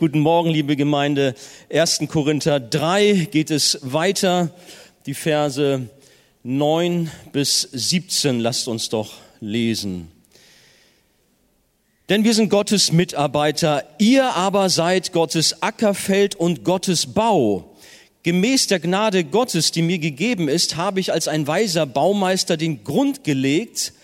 [0.00, 1.34] Guten Morgen, liebe Gemeinde.
[1.72, 2.02] 1.
[2.06, 4.54] Korinther 3 geht es weiter.
[5.06, 5.88] Die Verse
[6.44, 10.06] 9 bis 17 lasst uns doch lesen.
[12.08, 17.76] Denn wir sind Gottes Mitarbeiter, ihr aber seid Gottes Ackerfeld und Gottes Bau.
[18.22, 22.84] Gemäß der Gnade Gottes, die mir gegeben ist, habe ich als ein weiser Baumeister den
[22.84, 23.94] Grund gelegt,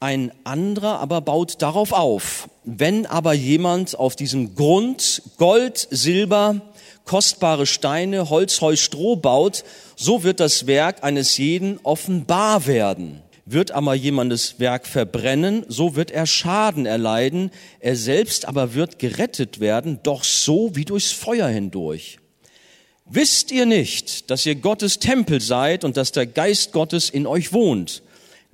[0.00, 2.48] ein anderer aber baut darauf auf.
[2.64, 6.60] Wenn aber jemand auf diesem Grund Gold, Silber,
[7.04, 9.64] kostbare Steine, Holz, Heu, Stroh baut,
[9.94, 13.22] so wird das Werk eines jeden offenbar werden.
[13.46, 19.60] Wird aber jemandes Werk verbrennen, so wird er Schaden erleiden, er selbst aber wird gerettet
[19.60, 22.18] werden, doch so wie durchs Feuer hindurch.
[23.08, 27.52] Wisst ihr nicht, dass ihr Gottes Tempel seid und dass der Geist Gottes in euch
[27.52, 28.02] wohnt?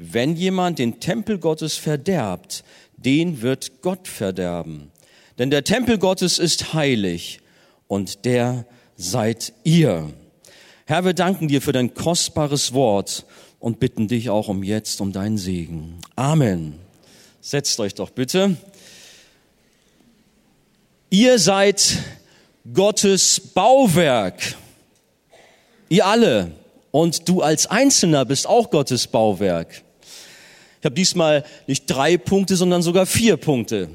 [0.04, 2.64] Wenn jemand den Tempel Gottes verderbt,
[2.96, 4.90] den wird Gott verderben.
[5.38, 7.40] Denn der Tempel Gottes ist heilig
[7.86, 8.66] und der
[8.96, 10.10] seid ihr.
[10.86, 13.24] Herr, wir danken dir für dein kostbares Wort
[13.60, 15.98] und bitten dich auch um jetzt um deinen Segen.
[16.16, 16.80] Amen.
[17.40, 18.56] Setzt euch doch bitte.
[21.10, 21.98] Ihr seid
[22.74, 24.56] Gottes Bauwerk.
[25.88, 26.50] Ihr alle.
[26.90, 29.82] Und du als Einzelner bist auch Gottes Bauwerk.
[30.82, 33.88] Ich habe diesmal nicht drei Punkte, sondern sogar vier Punkte.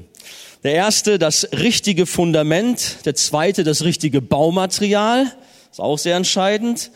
[0.62, 3.04] Der erste, das richtige Fundament.
[3.04, 5.30] Der zweite, das richtige Baumaterial.
[5.70, 6.90] Ist auch sehr entscheidend.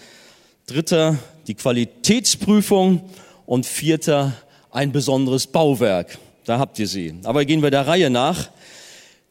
[0.67, 3.03] Dritter, die Qualitätsprüfung.
[3.45, 4.33] Und vierter,
[4.71, 6.17] ein besonderes Bauwerk.
[6.47, 7.15] Da habt ihr sie.
[7.25, 8.49] Aber gehen wir der Reihe nach.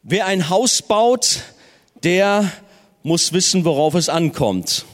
[0.04, 1.40] Wer ein Haus baut,
[2.04, 2.52] der
[3.02, 4.86] muss wissen, worauf es ankommt.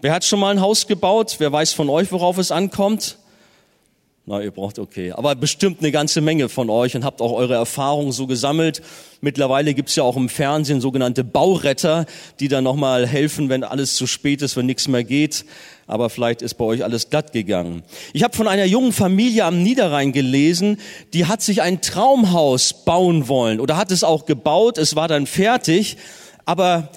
[0.00, 1.34] Wer hat schon mal ein Haus gebaut?
[1.38, 3.16] Wer weiß von euch, worauf es ankommt?
[4.30, 5.10] Na, ihr braucht okay.
[5.10, 8.80] Aber bestimmt eine ganze Menge von euch und habt auch eure Erfahrungen so gesammelt.
[9.20, 12.06] Mittlerweile gibt's ja auch im Fernsehen sogenannte Bauretter,
[12.38, 15.44] die dann nochmal helfen, wenn alles zu spät ist, wenn nichts mehr geht.
[15.88, 17.82] Aber vielleicht ist bei euch alles glatt gegangen.
[18.12, 20.78] Ich habe von einer jungen Familie am Niederrhein gelesen,
[21.12, 24.78] die hat sich ein Traumhaus bauen wollen oder hat es auch gebaut.
[24.78, 25.96] Es war dann fertig.
[26.44, 26.90] Aber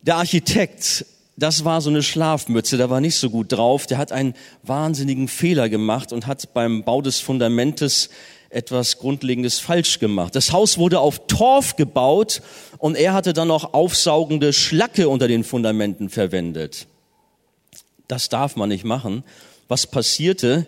[0.00, 1.06] der Architekt
[1.36, 3.86] das war so eine Schlafmütze, da war nicht so gut drauf.
[3.86, 8.10] Der hat einen wahnsinnigen Fehler gemacht und hat beim Bau des Fundamentes
[8.50, 10.34] etwas Grundlegendes falsch gemacht.
[10.34, 12.42] Das Haus wurde auf Torf gebaut
[12.78, 16.86] und er hatte dann noch aufsaugende Schlacke unter den Fundamenten verwendet.
[18.08, 19.24] Das darf man nicht machen.
[19.68, 20.66] Was passierte?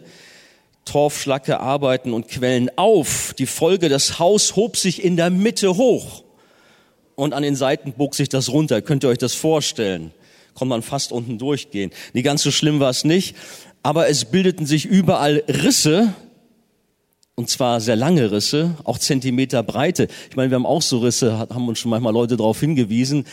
[0.86, 3.34] Torfschlacke arbeiten und quellen auf.
[3.38, 6.24] Die Folge, das Haus hob sich in der Mitte hoch
[7.16, 8.80] und an den Seiten bog sich das runter.
[8.80, 10.12] Könnt ihr euch das vorstellen?
[10.54, 11.90] Konnte man fast unten durchgehen.
[12.12, 13.36] Nie ganz so schlimm war es nicht,
[13.82, 16.14] aber es bildeten sich überall Risse,
[17.34, 20.08] und zwar sehr lange Risse, auch Zentimeter Breite.
[20.30, 23.26] Ich meine, wir haben auch so Risse, haben uns schon manchmal Leute darauf hingewiesen.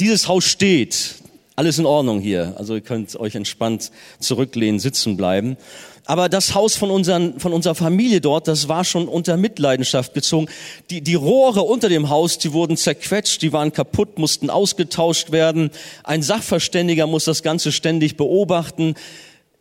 [0.00, 1.16] Dieses Haus steht,
[1.54, 2.54] alles in Ordnung hier.
[2.56, 5.58] Also ihr könnt euch entspannt zurücklehnen, sitzen bleiben.
[6.04, 10.48] Aber das Haus von, unseren, von unserer Familie dort, das war schon unter Mitleidenschaft gezogen.
[10.90, 15.70] Die, die Rohre unter dem Haus, die wurden zerquetscht, die waren kaputt, mussten ausgetauscht werden.
[16.02, 18.94] Ein Sachverständiger muss das Ganze ständig beobachten.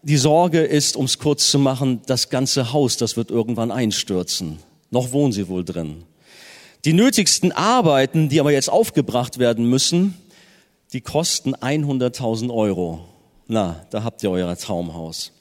[0.02, 4.58] Die Sorge ist, um es kurz zu machen, das ganze Haus, das wird irgendwann einstürzen.
[4.90, 6.06] Noch wohnen sie wohl drin.
[6.86, 10.18] Die nötigsten Arbeiten, die aber jetzt aufgebracht werden müssen,
[10.92, 13.06] die kosten 100.000 Euro.
[13.48, 15.32] Na, da habt ihr euer Traumhaus.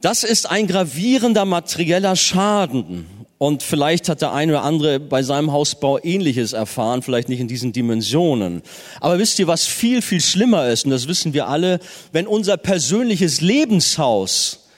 [0.00, 3.06] Das ist ein gravierender materieller Schaden.
[3.36, 7.48] Und vielleicht hat der eine oder andere bei seinem Hausbau Ähnliches erfahren, vielleicht nicht in
[7.48, 8.62] diesen Dimensionen.
[9.00, 11.80] Aber wisst ihr, was viel, viel schlimmer ist, und das wissen wir alle,
[12.12, 14.68] wenn unser persönliches Lebenshaus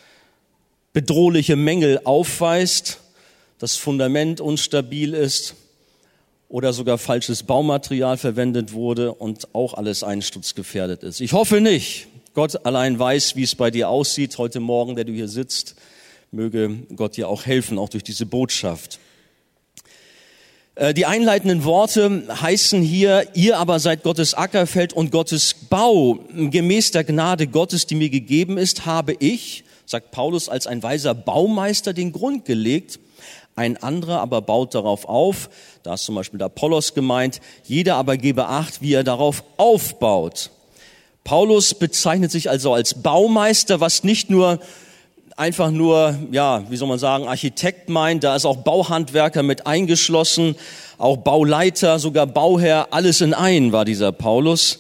[0.93, 2.99] bedrohliche Mängel aufweist,
[3.59, 5.55] das Fundament unstabil ist
[6.49, 11.21] oder sogar falsches Baumaterial verwendet wurde und auch alles einsturzgefährdet ist.
[11.21, 12.09] Ich hoffe nicht.
[12.35, 15.75] Gott allein weiß, wie es bei dir aussieht heute Morgen, der du hier sitzt.
[16.31, 18.99] Möge Gott dir auch helfen, auch durch diese Botschaft.
[20.75, 26.21] Äh, die einleitenden Worte heißen hier, ihr aber seid Gottes Ackerfeld und Gottes Bau.
[26.35, 31.15] Gemäß der Gnade Gottes, die mir gegeben ist, habe ich, sagt Paulus, als ein weiser
[31.15, 32.99] Baumeister den Grund gelegt.
[33.57, 35.51] Ein anderer aber baut darauf auf.
[35.83, 37.43] Da ist zum Beispiel der Apollos gemeint.
[37.65, 40.51] Jeder aber gebe Acht, wie er darauf aufbaut.
[41.25, 44.59] Paulus bezeichnet sich also als Baumeister, was nicht nur
[45.37, 50.57] einfach nur, ja, wie soll man sagen, Architekt meint, da ist auch Bauhandwerker mit eingeschlossen,
[50.99, 54.79] auch Bauleiter, sogar Bauherr, alles in einen war dieser Paulus.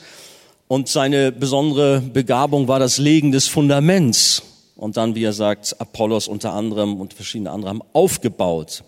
[0.69, 4.43] Und seine besondere Begabung war das Legen des Fundaments.
[4.77, 8.83] Und dann, wie er sagt, Apollos unter anderem und verschiedene andere haben aufgebaut.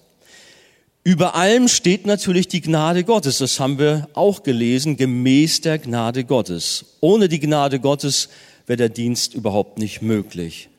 [1.07, 3.37] Über allem steht natürlich die Gnade Gottes.
[3.37, 6.97] Das haben wir auch gelesen, gemäß der Gnade Gottes.
[7.01, 8.31] Ohne die Gnade Gottes
[8.67, 10.71] wäre der Dienst überhaupt nicht möglich.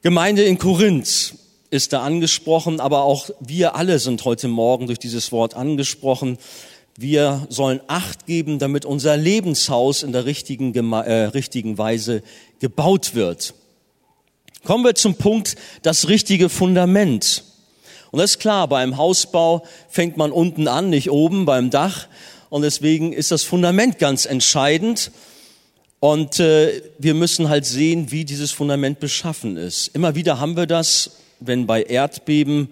[0.00, 1.34] Gemeinde in Korinth
[1.68, 6.38] ist da angesprochen, aber auch wir alle sind heute Morgen durch dieses Wort angesprochen.
[6.96, 12.22] Wir sollen Acht geben, damit unser Lebenshaus in der richtigen, äh, richtigen Weise
[12.60, 13.52] gebaut wird.
[14.64, 17.44] Kommen wir zum Punkt, das richtige Fundament.
[18.10, 22.06] Und das ist klar, beim Hausbau fängt man unten an, nicht oben beim Dach.
[22.48, 25.10] Und deswegen ist das Fundament ganz entscheidend.
[26.00, 29.88] Und äh, wir müssen halt sehen, wie dieses Fundament beschaffen ist.
[29.88, 32.68] Immer wieder haben wir das, wenn bei Erdbeben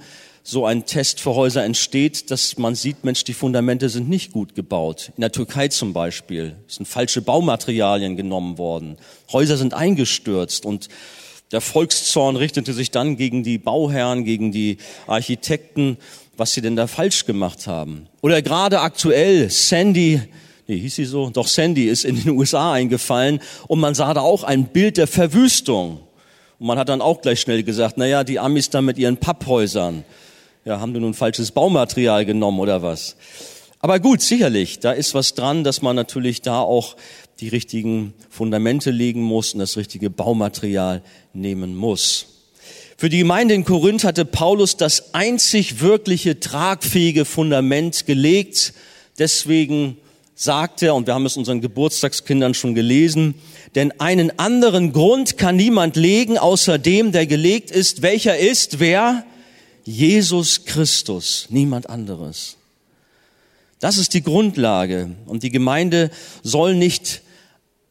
[0.47, 4.55] so ein Test für Häuser entsteht, dass man sieht, Mensch, die Fundamente sind nicht gut
[4.55, 5.11] gebaut.
[5.17, 8.99] In der Türkei zum Beispiel sind falsche Baumaterialien genommen worden.
[9.33, 10.91] Häuser sind eingestürzt und
[11.53, 15.99] der Volkszorn richtete sich dann gegen die Bauherren, gegen die Architekten,
[16.37, 18.07] was sie denn da falsch gemacht haben.
[18.23, 20.21] Oder gerade aktuell Sandy,
[20.67, 21.31] nee, hieß sie so?
[21.31, 25.07] Doch Sandy ist in den USA eingefallen und man sah da auch ein Bild der
[25.07, 26.01] Verwüstung.
[26.59, 29.19] Und man hat dann auch gleich schnell gesagt, na ja, die Amis da mit ihren
[29.19, 30.05] Papphäusern
[30.65, 33.17] ja, haben die nun falsches Baumaterial genommen oder was?
[33.81, 36.97] Aber gut, sicherlich, da ist was dran, dass man natürlich da auch
[37.41, 41.03] die richtigen Fundamente legen muss und das richtige Baumaterial
[41.33, 42.27] nehmen muss.
[42.97, 48.73] Für die Gemeinde in Korinth hatte Paulus das einzig wirkliche tragfähige Fundament gelegt.
[49.19, 49.97] Deswegen
[50.35, 53.35] sagt er, und wir haben es unseren Geburtstagskindern schon gelesen,
[53.75, 58.03] denn einen anderen Grund kann niemand legen, außer dem, der gelegt ist.
[58.03, 58.79] Welcher ist?
[58.79, 59.25] Wer?
[59.85, 62.57] Jesus Christus, niemand anderes.
[63.85, 65.11] Das ist die Grundlage.
[65.27, 66.11] Und die Gemeinde
[66.43, 67.21] soll nicht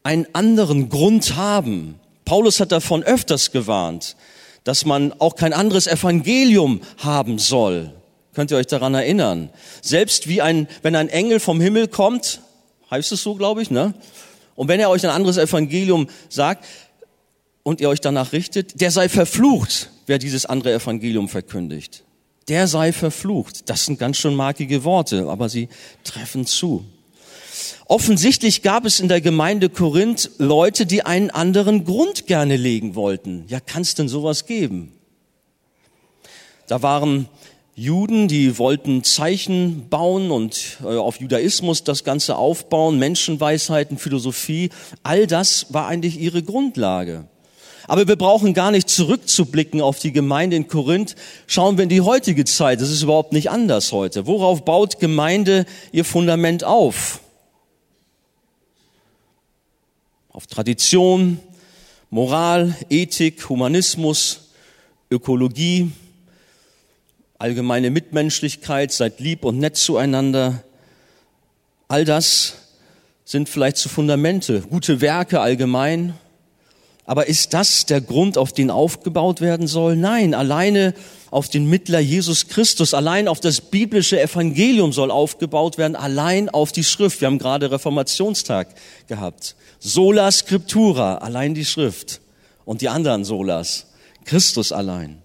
[0.02, 2.00] einen anderen Grund haben.
[2.24, 4.16] Paulus hat davon öfters gewarnt,
[4.64, 7.92] dass man auch kein anderes Evangelium haben soll.
[8.34, 9.50] Könnt ihr euch daran erinnern?
[9.82, 12.40] Selbst wie ein, wenn ein Engel vom Himmel kommt,
[12.90, 13.94] heißt es so, glaube ich, ne?
[14.56, 16.64] Und wenn er euch ein anderes Evangelium sagt
[17.62, 22.03] und ihr euch danach richtet, der sei verflucht wer dieses andere Evangelium verkündigt.
[22.48, 23.68] Der sei verflucht.
[23.70, 25.68] Das sind ganz schön markige Worte, aber sie
[26.04, 26.84] treffen zu.
[27.86, 33.44] Offensichtlich gab es in der Gemeinde Korinth Leute, die einen anderen Grund gerne legen wollten.
[33.48, 34.92] Ja, kann es denn sowas geben?
[36.66, 37.28] Da waren
[37.76, 44.70] Juden, die wollten Zeichen bauen und äh, auf Judaismus das Ganze aufbauen, Menschenweisheiten, Philosophie.
[45.02, 47.26] All das war eigentlich ihre Grundlage.
[47.86, 51.16] Aber wir brauchen gar nicht zurückzublicken auf die Gemeinde in Korinth.
[51.46, 52.80] Schauen wir in die heutige Zeit.
[52.80, 54.26] Das ist überhaupt nicht anders heute.
[54.26, 57.20] Worauf baut Gemeinde ihr Fundament auf?
[60.30, 61.38] Auf Tradition,
[62.10, 64.48] Moral, Ethik, Humanismus,
[65.10, 65.92] Ökologie,
[67.38, 70.62] allgemeine Mitmenschlichkeit, seid lieb und nett zueinander.
[71.88, 72.54] All das
[73.24, 76.14] sind vielleicht zu Fundamente, gute Werke allgemein,
[77.06, 79.94] aber ist das der Grund, auf den aufgebaut werden soll?
[79.96, 80.94] Nein, alleine
[81.30, 86.72] auf den Mittler Jesus Christus, allein auf das biblische Evangelium soll aufgebaut werden, allein auf
[86.72, 87.20] die Schrift.
[87.20, 88.68] Wir haben gerade Reformationstag
[89.06, 89.54] gehabt.
[89.80, 92.20] Sola Scriptura, allein die Schrift.
[92.64, 93.86] Und die anderen Solas,
[94.24, 95.22] Christus allein.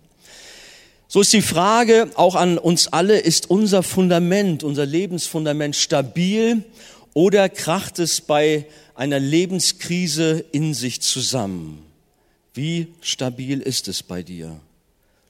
[1.07, 6.63] So ist die Frage auch an uns alle, ist unser Fundament, unser Lebensfundament stabil
[7.13, 8.65] oder kracht es bei
[8.95, 11.85] einer Lebenskrise in sich zusammen.
[12.53, 14.59] Wie stabil ist es bei dir?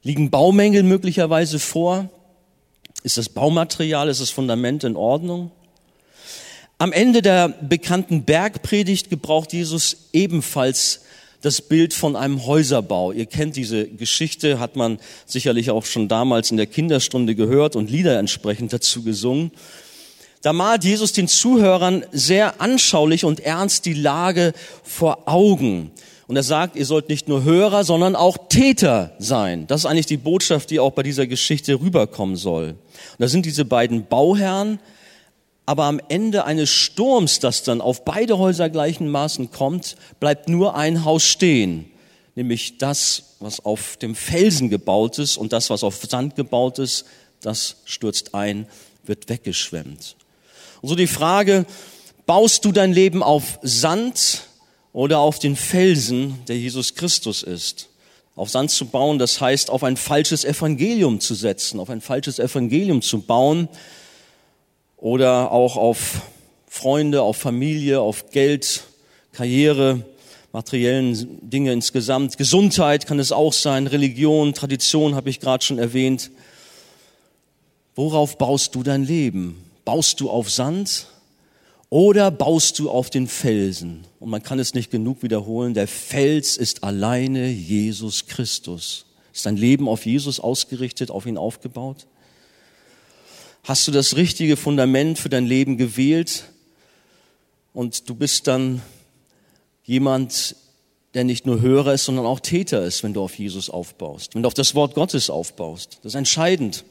[0.03, 2.09] Liegen Baumängel möglicherweise vor?
[3.03, 5.51] Ist das Baumaterial, ist das Fundament in Ordnung?
[6.77, 11.01] Am Ende der bekannten Bergpredigt gebraucht Jesus ebenfalls
[11.41, 13.11] das Bild von einem Häuserbau.
[13.11, 17.89] Ihr kennt diese Geschichte, hat man sicherlich auch schon damals in der Kinderstunde gehört und
[17.89, 19.51] Lieder entsprechend dazu gesungen.
[20.41, 24.53] Da malt Jesus den Zuhörern sehr anschaulich und ernst die Lage
[24.83, 25.91] vor Augen.
[26.27, 29.67] Und er sagt, ihr sollt nicht nur Hörer, sondern auch Täter sein.
[29.67, 32.69] Das ist eigentlich die Botschaft, die auch bei dieser Geschichte rüberkommen soll.
[32.69, 34.79] Und da sind diese beiden Bauherren,
[35.65, 41.03] aber am Ende eines Sturms, das dann auf beide Häuser gleichenmaßen kommt, bleibt nur ein
[41.03, 41.91] Haus stehen,
[42.35, 47.05] nämlich das, was auf dem Felsen gebaut ist und das, was auf Sand gebaut ist,
[47.41, 48.67] das stürzt ein,
[49.03, 50.15] wird weggeschwemmt.
[50.81, 51.65] Und so die Frage,
[52.25, 54.43] baust du dein Leben auf Sand
[54.93, 57.89] oder auf den Felsen, der Jesus Christus ist?
[58.35, 62.39] Auf Sand zu bauen, das heißt, auf ein falsches Evangelium zu setzen, auf ein falsches
[62.39, 63.67] Evangelium zu bauen
[64.95, 66.21] oder auch auf
[66.67, 68.83] Freunde, auf Familie, auf Geld,
[69.33, 70.05] Karriere,
[70.53, 72.37] materiellen Dinge insgesamt.
[72.37, 76.31] Gesundheit kann es auch sein, Religion, Tradition habe ich gerade schon erwähnt.
[77.95, 79.68] Worauf baust du dein Leben?
[79.89, 81.07] Baust du auf Sand
[81.89, 84.05] oder baust du auf den Felsen?
[84.19, 89.07] Und man kann es nicht genug wiederholen, der Fels ist alleine Jesus Christus.
[89.33, 92.05] Ist dein Leben auf Jesus ausgerichtet, auf ihn aufgebaut?
[93.63, 96.43] Hast du das richtige Fundament für dein Leben gewählt?
[97.73, 98.83] Und du bist dann
[99.85, 100.55] jemand,
[101.15, 104.43] der nicht nur Hörer ist, sondern auch Täter ist, wenn du auf Jesus aufbaust, wenn
[104.43, 105.97] du auf das Wort Gottes aufbaust.
[106.03, 106.85] Das ist entscheidend.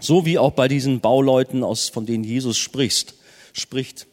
[0.00, 3.14] So wie auch bei diesen Bauleuten, aus, von denen Jesus spricht,
[3.52, 4.06] spricht.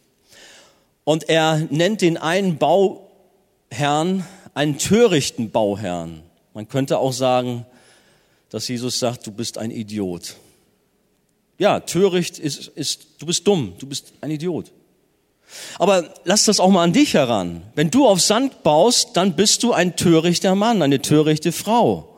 [1.04, 6.24] Und er nennt den einen Bauherrn einen törichten Bauherrn.
[6.54, 7.66] Man könnte auch sagen,
[8.50, 10.36] dass Jesus sagt, du bist ein Idiot.
[11.58, 14.72] Ja, töricht ist, ist, du bist dumm, du bist ein Idiot.
[15.78, 17.63] Aber lass das auch mal an dich heran.
[17.75, 22.18] Wenn du auf Sand baust, dann bist du ein törichter Mann, eine törichte Frau.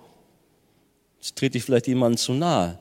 [1.20, 2.78] Das trete ich vielleicht jemandem zu nahe.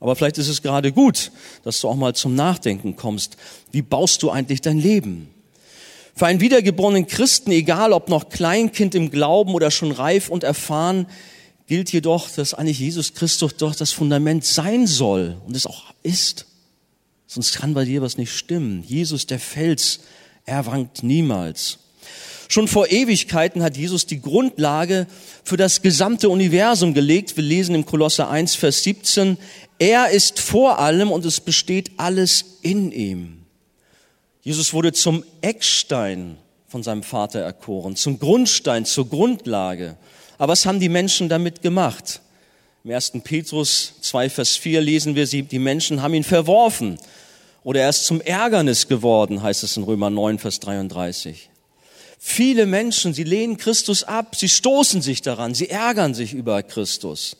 [0.00, 1.30] Aber vielleicht ist es gerade gut,
[1.62, 3.36] dass du auch mal zum Nachdenken kommst.
[3.70, 5.28] Wie baust du eigentlich dein Leben?
[6.14, 11.06] Für einen wiedergeborenen Christen, egal ob noch Kleinkind im Glauben oder schon reif und erfahren,
[11.66, 16.46] gilt jedoch, dass eigentlich Jesus Christus doch das Fundament sein soll und es auch ist.
[17.26, 18.82] Sonst kann bei dir was nicht stimmen.
[18.82, 20.00] Jesus, der Fels,
[20.46, 21.78] er wankt niemals.
[22.50, 25.06] Schon vor Ewigkeiten hat Jesus die Grundlage
[25.44, 27.36] für das gesamte Universum gelegt.
[27.36, 29.38] Wir lesen im Kolosser 1, Vers 17,
[29.78, 33.42] er ist vor allem und es besteht alles in ihm.
[34.42, 39.96] Jesus wurde zum Eckstein von seinem Vater erkoren, zum Grundstein, zur Grundlage.
[40.36, 42.20] Aber was haben die Menschen damit gemacht?
[42.82, 43.12] Im 1.
[43.22, 46.98] Petrus 2, Vers 4 lesen wir sie, die Menschen haben ihn verworfen
[47.62, 51.50] oder er ist zum Ärgernis geworden, heißt es in Römer 9, Vers 33.
[52.22, 57.38] Viele Menschen, sie lehnen Christus ab, sie stoßen sich daran, sie ärgern sich über Christus.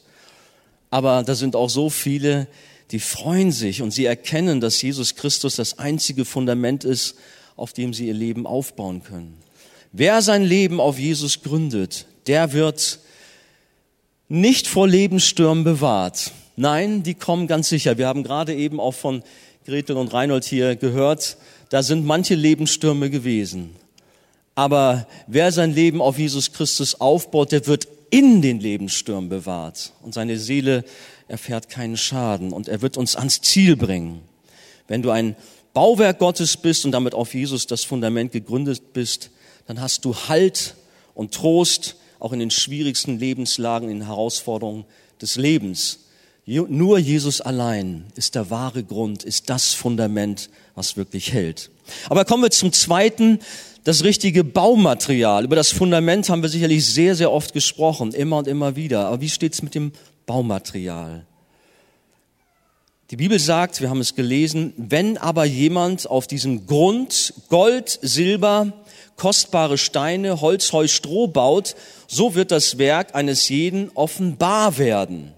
[0.89, 2.49] Aber da sind auch so viele,
[2.91, 7.17] die freuen sich und sie erkennen, dass Jesus Christus das einzige Fundament ist,
[7.57, 9.37] auf dem sie ihr Leben aufbauen können.
[9.93, 13.01] Wer sein Leben auf Jesus gründet, der wird
[14.29, 16.33] nicht vor Lebensstürmen bewahrt.
[16.57, 17.99] Nein, die kommen ganz sicher.
[17.99, 19.23] Wir haben gerade eben auch von
[19.67, 21.37] Gretel und Reinhold hier gehört,
[21.69, 23.77] da sind manche Lebensstürme gewesen.
[24.61, 30.12] Aber wer sein Leben auf Jesus Christus aufbaut, der wird in den Lebensstürmen bewahrt und
[30.12, 30.85] seine Seele
[31.29, 34.21] erfährt keinen Schaden und er wird uns ans Ziel bringen.
[34.87, 35.35] Wenn du ein
[35.73, 39.31] Bauwerk Gottes bist und damit auf Jesus das Fundament gegründet bist,
[39.67, 40.75] dann hast du Halt
[41.14, 44.85] und Trost auch in den schwierigsten Lebenslagen, in den Herausforderungen
[45.23, 46.00] des Lebens.
[46.45, 51.71] Nur Jesus allein ist der wahre Grund, ist das Fundament, was wirklich hält.
[52.09, 53.38] Aber kommen wir zum zweiten,
[53.85, 55.45] das richtige Baumaterial.
[55.45, 59.07] Über das Fundament haben wir sicherlich sehr, sehr oft gesprochen, immer und immer wieder.
[59.07, 59.93] Aber wie steht's mit dem
[60.27, 61.27] Baumaterial?
[63.11, 68.73] Die Bibel sagt, wir haben es gelesen, wenn aber jemand auf diesem Grund Gold, Silber,
[69.17, 71.75] kostbare Steine, Holz, Heu, Stroh baut,
[72.07, 75.33] so wird das Werk eines jeden offenbar werden.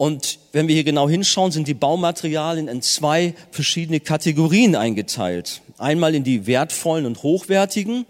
[0.00, 5.60] Und wenn wir hier genau hinschauen, sind die Baumaterialien in zwei verschiedene Kategorien eingeteilt.
[5.76, 8.06] Einmal in die wertvollen und hochwertigen.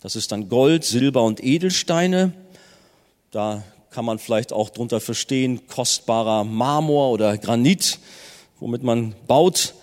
[0.00, 2.32] Das ist dann Gold, Silber und Edelsteine.
[3.32, 7.98] Da kann man vielleicht auch drunter verstehen, kostbarer Marmor oder Granit,
[8.60, 9.74] womit man baut.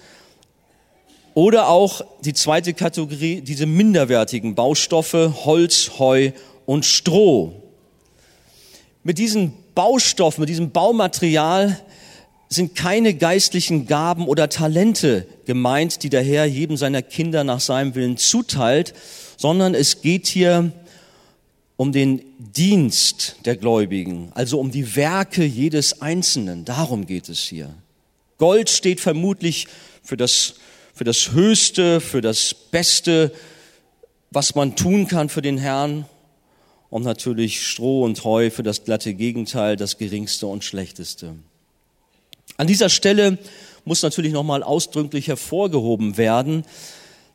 [1.34, 6.32] Oder auch die zweite Kategorie, diese minderwertigen Baustoffe, Holz, Heu
[6.66, 7.52] und Stroh.
[9.04, 11.80] Mit diesen Baustoff, mit diesem Baumaterial
[12.50, 17.96] sind keine geistlichen Gaben oder Talente gemeint, die der Herr jedem seiner Kinder nach seinem
[17.96, 18.94] Willen zuteilt,
[19.38, 20.72] sondern es geht hier
[21.76, 26.66] um den Dienst der Gläubigen, also um die Werke jedes Einzelnen.
[26.66, 27.74] Darum geht es hier.
[28.38, 29.68] Gold steht vermutlich
[30.04, 30.56] für das,
[30.94, 33.32] für das Höchste, für das Beste,
[34.30, 36.06] was man tun kann für den Herrn
[36.94, 41.34] und natürlich Stroh und Heu für das glatte Gegenteil, das geringste und schlechteste.
[42.58, 43.40] An dieser Stelle
[43.84, 46.66] muss natürlich nochmal ausdrücklich hervorgehoben werden,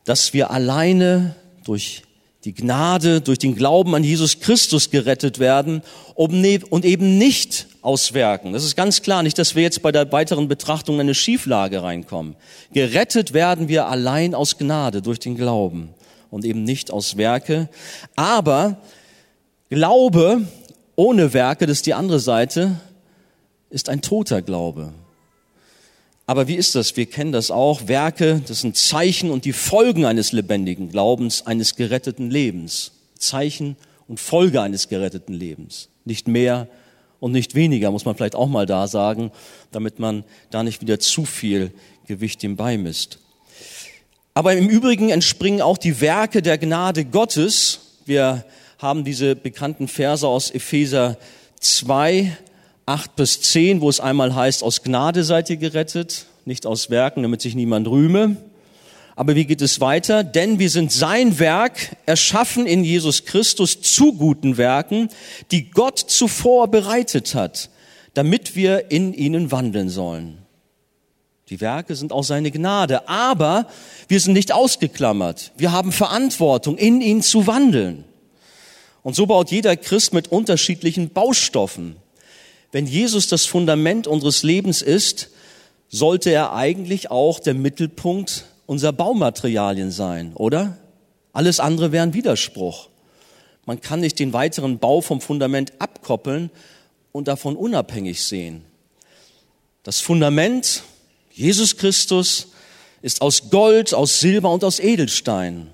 [0.05, 1.35] dass wir alleine
[1.65, 2.03] durch
[2.45, 5.81] die Gnade, durch den Glauben an Jesus Christus gerettet werden
[6.17, 8.53] ne-, und eben nicht aus Werken.
[8.53, 11.83] Das ist ganz klar, nicht, dass wir jetzt bei der weiteren Betrachtung in eine Schieflage
[11.83, 12.37] reinkommen.
[12.71, 15.89] Gerettet werden wir allein aus Gnade, durch den Glauben
[16.31, 17.67] und eben nicht aus Werke.
[18.15, 18.77] Aber
[19.69, 20.47] Glaube
[20.95, 22.79] ohne Werke, das ist die andere Seite,
[23.69, 24.93] ist ein toter Glaube.
[26.25, 26.97] Aber wie ist das?
[26.97, 27.87] Wir kennen das auch.
[27.87, 32.91] Werke, das sind Zeichen und die Folgen eines lebendigen Glaubens, eines geretteten Lebens.
[33.17, 35.89] Zeichen und Folge eines geretteten Lebens.
[36.03, 36.67] Nicht mehr
[37.19, 39.31] und nicht weniger, muss man vielleicht auch mal da sagen,
[39.71, 41.71] damit man da nicht wieder zu viel
[42.07, 43.19] Gewicht ihm beimisst.
[44.33, 47.79] Aber im Übrigen entspringen auch die Werke der Gnade Gottes.
[48.05, 48.45] Wir
[48.79, 51.17] haben diese bekannten Verse aus Epheser
[51.59, 52.35] 2,
[52.85, 57.21] 8 bis 10, wo es einmal heißt, aus Gnade seid ihr gerettet, nicht aus Werken,
[57.21, 58.37] damit sich niemand rühme.
[59.17, 60.23] Aber wie geht es weiter?
[60.23, 65.09] Denn wir sind sein Werk, erschaffen in Jesus Christus zu guten Werken,
[65.51, 67.69] die Gott zuvor bereitet hat,
[68.13, 70.37] damit wir in ihnen wandeln sollen.
[71.49, 73.67] Die Werke sind auch seine Gnade, aber
[74.07, 75.51] wir sind nicht ausgeklammert.
[75.57, 78.05] Wir haben Verantwortung, in ihn zu wandeln.
[79.03, 81.95] Und so baut jeder Christ mit unterschiedlichen Baustoffen.
[82.71, 85.29] Wenn Jesus das Fundament unseres Lebens ist,
[85.89, 90.77] sollte er eigentlich auch der Mittelpunkt unserer Baumaterialien sein, oder?
[91.33, 92.89] Alles andere wäre ein Widerspruch.
[93.65, 96.51] Man kann nicht den weiteren Bau vom Fundament abkoppeln
[97.11, 98.63] und davon unabhängig sehen.
[99.83, 100.83] Das Fundament,
[101.31, 102.49] Jesus Christus,
[103.01, 105.71] ist aus Gold, aus Silber und aus Edelstein.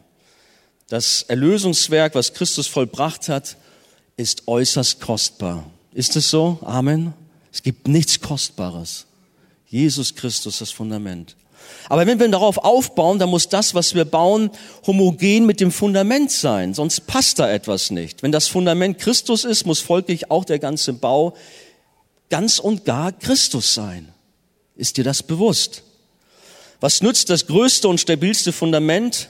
[0.88, 3.58] Das Erlösungswerk, was Christus vollbracht hat,
[4.18, 5.66] ist äußerst kostbar.
[5.94, 6.60] Ist es so?
[6.62, 7.14] Amen.
[7.52, 9.06] Es gibt nichts Kostbares.
[9.68, 11.36] Jesus Christus, das Fundament.
[11.90, 14.52] Aber wenn wir darauf aufbauen, dann muss das, was wir bauen,
[14.86, 18.22] homogen mit dem Fundament sein, sonst passt da etwas nicht.
[18.22, 21.36] Wenn das Fundament Christus ist, muss folglich auch der ganze Bau
[22.30, 24.14] ganz und gar Christus sein.
[24.76, 25.84] Ist dir das bewusst?
[26.80, 29.30] Was nützt das größte und stabilste Fundament,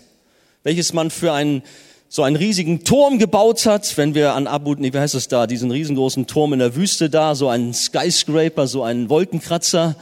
[0.66, 1.64] welches man für einen
[2.10, 5.48] so einen riesigen Turm gebaut hat, wenn wir an Abu, nee, wie heißt es da,
[5.48, 9.96] diesen riesengroßen Turm in der Wüste da, so einen Skyscraper, so einen Wolkenkratzer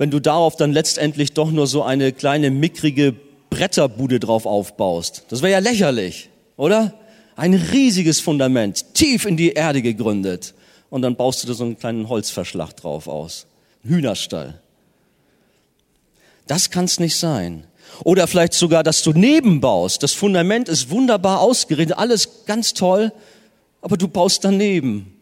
[0.00, 3.14] wenn du darauf dann letztendlich doch nur so eine kleine mickrige
[3.50, 5.24] Bretterbude drauf aufbaust.
[5.28, 6.94] Das wäre ja lächerlich, oder?
[7.36, 10.54] Ein riesiges Fundament, tief in die Erde gegründet.
[10.88, 13.46] Und dann baust du da so einen kleinen Holzverschlag drauf aus.
[13.82, 14.58] Hühnerstall.
[16.46, 17.64] Das kann es nicht sein.
[18.04, 20.02] Oder vielleicht sogar, dass du nebenbaust.
[20.02, 23.12] Das Fundament ist wunderbar ausgerichtet, alles ganz toll,
[23.82, 25.16] aber du baust daneben.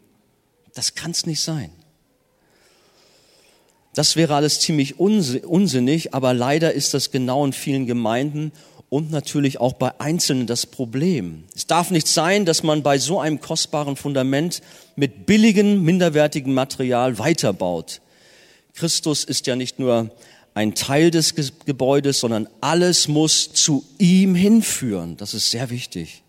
[0.74, 1.70] Das kann es nicht sein.
[3.94, 8.52] Das wäre alles ziemlich unsinnig, aber leider ist das genau in vielen Gemeinden
[8.90, 11.44] und natürlich auch bei Einzelnen das Problem.
[11.54, 14.62] Es darf nicht sein, dass man bei so einem kostbaren Fundament
[14.96, 18.00] mit billigem, minderwertigem Material weiterbaut.
[18.74, 20.10] Christus ist ja nicht nur
[20.58, 21.34] ein Teil des
[21.66, 25.16] Gebäudes, sondern alles muss zu ihm hinführen.
[25.16, 26.22] Das ist sehr wichtig.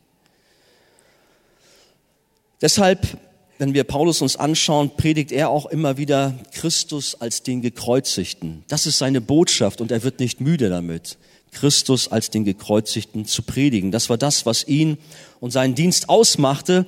[2.62, 3.18] Deshalb
[3.60, 8.64] wenn wir Paulus uns anschauen, predigt er auch immer wieder Christus als den Gekreuzigten.
[8.70, 11.18] Das ist seine Botschaft und er wird nicht müde damit,
[11.52, 13.92] Christus als den Gekreuzigten zu predigen.
[13.92, 14.98] Das war das, was ihn
[15.42, 16.86] und seinen Dienst ausmachte.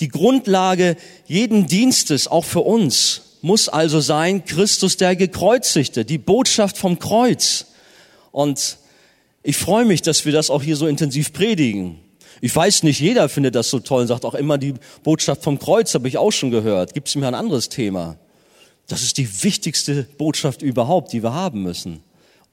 [0.00, 6.78] Die Grundlage jeden Dienstes, auch für uns, muss also sein, Christus der Gekreuzigte, die Botschaft
[6.78, 7.66] vom Kreuz.
[8.32, 8.78] Und
[9.42, 11.98] ich freue mich, dass wir das auch hier so intensiv predigen.
[12.40, 15.58] Ich weiß nicht, jeder findet das so toll und sagt auch immer, die Botschaft vom
[15.58, 16.94] Kreuz habe ich auch schon gehört.
[16.94, 18.16] Gibt es mir ein anderes Thema?
[18.86, 22.02] Das ist die wichtigste Botschaft überhaupt, die wir haben müssen.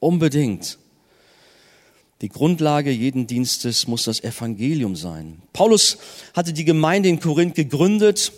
[0.02, 0.78] Unbedingt.
[2.20, 5.42] Die Grundlage jeden Dienstes muss das Evangelium sein.
[5.54, 6.00] Paulus
[6.34, 8.34] hatte die Gemeinde in Korinth gegründet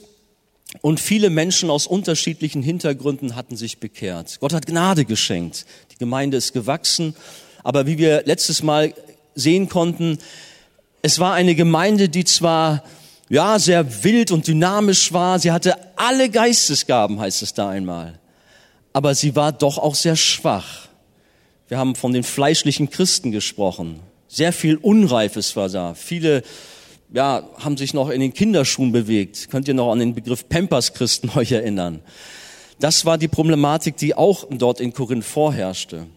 [0.81, 4.37] und viele Menschen aus unterschiedlichen Hintergründen hatten sich bekehrt.
[4.39, 5.65] Gott hat Gnade geschenkt.
[5.91, 7.15] Die Gemeinde ist gewachsen.
[7.63, 8.93] Aber wie wir letztes Mal
[9.35, 10.17] sehen konnten,
[11.01, 12.83] es war eine Gemeinde, die zwar
[13.29, 18.19] ja sehr wild und dynamisch war, sie hatte alle Geistesgaben, heißt es da einmal,
[18.91, 20.87] aber sie war doch auch sehr schwach.
[21.67, 23.99] Wir haben von den fleischlichen Christen gesprochen.
[24.27, 25.93] Sehr viel Unreifes war da.
[25.93, 26.43] Viele
[27.13, 29.49] ja, haben sich noch in den Kinderschuhen bewegt.
[29.49, 32.01] Könnt ihr noch an den Begriff Pampers-Christen euch erinnern?
[32.79, 36.07] Das war die Problematik, die auch dort in Korinth vorherrschte.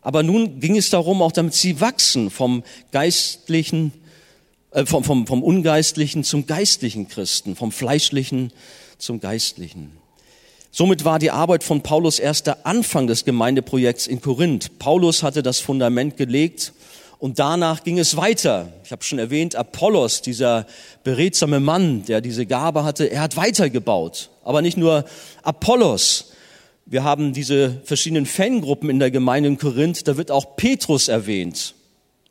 [0.00, 3.92] Aber nun ging es darum, auch damit sie wachsen vom geistlichen
[4.70, 8.52] äh, vom, vom, vom ungeistlichen zum geistlichen Christen, vom fleischlichen
[8.98, 9.92] zum geistlichen.
[10.70, 14.78] Somit war die Arbeit von Paulus erst der Anfang des Gemeindeprojekts in Korinth.
[14.78, 16.72] Paulus hatte das Fundament gelegt
[17.18, 18.72] und danach ging es weiter.
[18.84, 20.66] Ich habe schon erwähnt, Apollos, dieser
[21.02, 24.30] beredsame Mann, der diese Gabe hatte, er hat weitergebaut.
[24.44, 25.04] Aber nicht nur
[25.42, 26.32] Apollos.
[26.86, 31.74] Wir haben diese verschiedenen Fangruppen in der Gemeinde in Korinth, da wird auch Petrus erwähnt.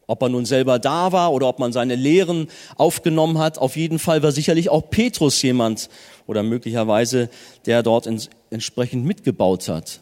[0.08, 2.48] Ob er nun selber da war oder ob man seine Lehren
[2.78, 5.90] aufgenommen hat, auf jeden Fall war sicherlich auch Petrus jemand
[6.28, 7.30] oder möglicherweise,
[7.66, 8.08] der dort
[8.50, 10.00] entsprechend mitgebaut hat.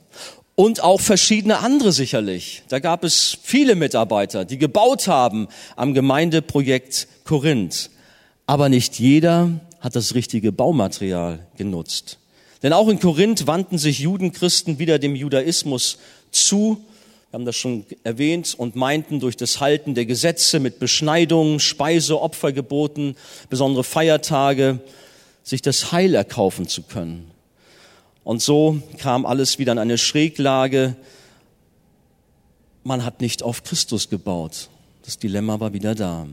[0.55, 2.63] Und auch verschiedene andere sicherlich.
[2.69, 7.89] Da gab es viele Mitarbeiter, die gebaut haben am Gemeindeprojekt Korinth.
[8.45, 12.19] Aber nicht jeder hat das richtige Baumaterial genutzt.
[12.63, 15.97] Denn auch in Korinth wandten sich Judenchristen wieder dem Judaismus
[16.31, 16.83] zu,
[17.29, 22.21] wir haben das schon erwähnt, und meinten durch das Halten der Gesetze mit Beschneidungen, Speise,
[22.21, 23.17] Opfergeboten,
[23.49, 24.79] besondere Feiertage,
[25.43, 27.29] sich das Heil erkaufen zu können.
[28.25, 30.95] Und so kam alles wieder in eine Schräglage.
[32.83, 34.69] Man hat nicht auf Christus gebaut.
[35.05, 36.25] Das Dilemma war wieder da.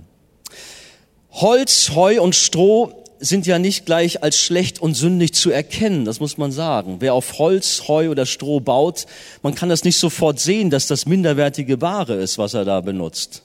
[1.33, 6.19] Holz, Heu und Stroh sind ja nicht gleich als schlecht und sündig zu erkennen, das
[6.19, 6.97] muss man sagen.
[7.01, 9.05] Wer auf Holz, Heu oder Stroh baut,
[9.43, 13.43] man kann das nicht sofort sehen, dass das minderwertige Ware ist, was er da benutzt.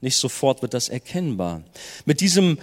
[0.00, 1.62] Nicht sofort wird das erkennbar.
[2.04, 2.58] Mit diesem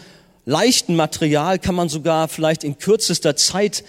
[0.45, 3.83] leichten Material kann man sogar vielleicht in kürzester Zeit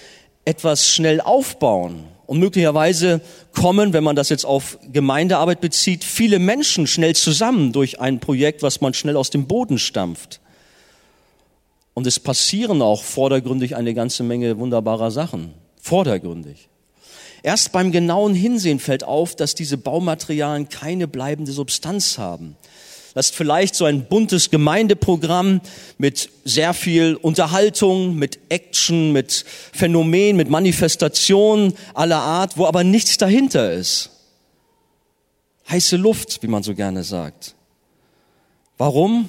[0.44, 2.04] etwas schnell aufbauen.
[2.26, 3.20] Und möglicherweise
[3.52, 8.62] kommen, wenn man das jetzt auf Gemeindearbeit bezieht, viele Menschen schnell zusammen durch ein Projekt,
[8.62, 10.40] was man schnell aus dem Boden stampft.
[11.94, 15.52] Und es passieren auch vordergründig eine ganze Menge wunderbarer Sachen.
[15.80, 16.68] Vordergründig.
[17.42, 22.56] Erst beim genauen Hinsehen fällt auf, dass diese Baumaterialien keine bleibende Substanz haben.
[23.14, 25.60] Das ist vielleicht so ein buntes Gemeindeprogramm
[25.98, 33.18] mit sehr viel Unterhaltung, mit Action, mit Phänomen, mit Manifestation aller Art, wo aber nichts
[33.18, 34.10] dahinter ist.
[35.68, 37.54] Heiße Luft, wie man so gerne sagt.
[38.78, 39.28] Warum?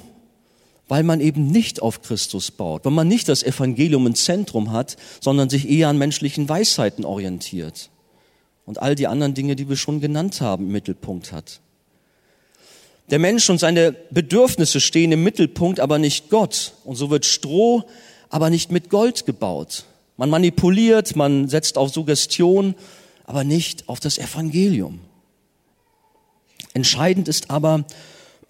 [0.87, 4.95] Weil man eben nicht auf Christus baut, weil man nicht das Evangelium im Zentrum hat,
[5.19, 7.89] sondern sich eher an menschlichen Weisheiten orientiert
[8.65, 11.59] und all die anderen Dinge, die wir schon genannt haben, im Mittelpunkt hat.
[13.09, 16.73] Der Mensch und seine Bedürfnisse stehen im Mittelpunkt, aber nicht Gott.
[16.83, 17.83] Und so wird Stroh
[18.29, 19.85] aber nicht mit Gold gebaut.
[20.17, 22.73] Man manipuliert, man setzt auf Suggestion,
[23.25, 25.01] aber nicht auf das Evangelium.
[26.73, 27.85] Entscheidend ist aber,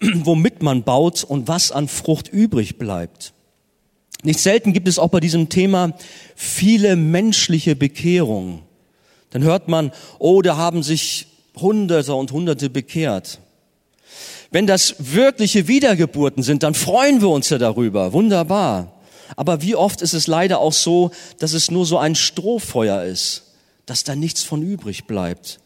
[0.00, 3.34] womit man baut und was an Frucht übrig bleibt.
[4.22, 5.92] Nicht selten gibt es auch bei diesem Thema
[6.34, 8.60] viele menschliche Bekehrungen.
[9.30, 13.38] Dann hört man, oh, da haben sich Hunderte und Hunderte bekehrt.
[14.54, 18.12] Wenn das wirkliche Wiedergeburten sind, dann freuen wir uns ja darüber.
[18.12, 18.92] Wunderbar.
[19.34, 23.56] Aber wie oft ist es leider auch so, dass es nur so ein Strohfeuer ist,
[23.84, 25.58] dass da nichts von übrig bleibt,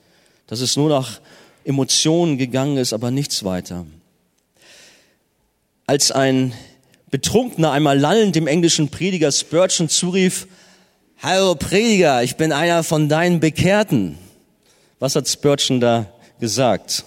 [0.46, 1.20] dass es nur nach
[1.66, 3.84] Emotionen gegangen ist, aber nichts weiter.
[5.84, 6.54] Als ein
[7.10, 10.48] Betrunkener einmal lallend dem englischen Prediger Spurgeon zurief,
[11.22, 14.16] Hallo Prediger, ich bin einer von deinen Bekehrten.
[14.98, 16.06] Was hat Spurgeon da
[16.40, 17.04] gesagt?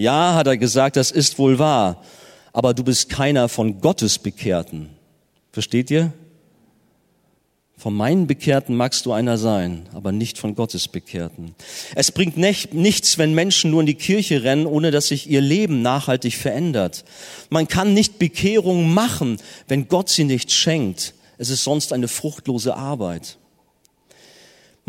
[0.00, 2.02] Ja, hat er gesagt, das ist wohl wahr,
[2.54, 4.88] aber du bist keiner von Gottes Bekehrten.
[5.52, 6.14] Versteht ihr?
[7.76, 11.54] Von meinen Bekehrten magst du einer sein, aber nicht von Gottes Bekehrten.
[11.94, 15.82] Es bringt nichts, wenn Menschen nur in die Kirche rennen, ohne dass sich ihr Leben
[15.82, 17.04] nachhaltig verändert.
[17.50, 19.36] Man kann nicht Bekehrung machen,
[19.68, 21.12] wenn Gott sie nicht schenkt.
[21.36, 23.36] Es ist sonst eine fruchtlose Arbeit.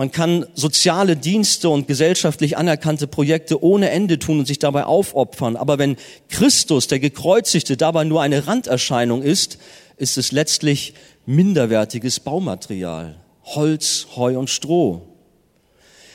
[0.01, 5.55] Man kann soziale Dienste und gesellschaftlich anerkannte Projekte ohne Ende tun und sich dabei aufopfern.
[5.55, 5.95] Aber wenn
[6.27, 9.59] Christus, der Gekreuzigte, dabei nur eine Randerscheinung ist,
[9.97, 10.95] ist es letztlich
[11.27, 13.17] minderwertiges Baumaterial.
[13.43, 15.03] Holz, Heu und Stroh.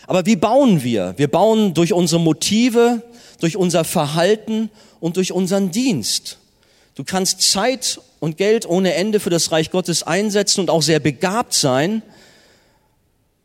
[0.08, 1.14] Aber wie bauen wir?
[1.16, 3.02] Wir bauen durch unsere Motive,
[3.38, 4.68] durch unser Verhalten
[4.98, 6.38] und durch unseren Dienst.
[6.96, 10.98] Du kannst Zeit und Geld ohne Ende für das Reich Gottes einsetzen und auch sehr
[10.98, 12.02] begabt sein,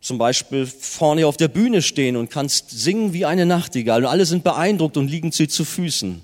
[0.02, 4.26] zum Beispiel vorne auf der Bühne stehen und kannst singen wie eine Nachtigall und alle
[4.26, 6.22] sind beeindruckt und liegen sie zu Füßen.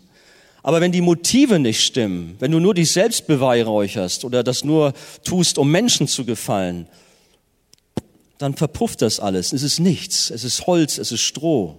[0.63, 4.93] Aber wenn die Motive nicht stimmen, wenn du nur dich selbst beweihräucherst oder das nur
[5.23, 6.87] tust, um Menschen zu gefallen,
[8.37, 9.53] dann verpufft das alles.
[9.53, 10.29] Es ist nichts.
[10.29, 11.77] Es ist Holz, es ist Stroh.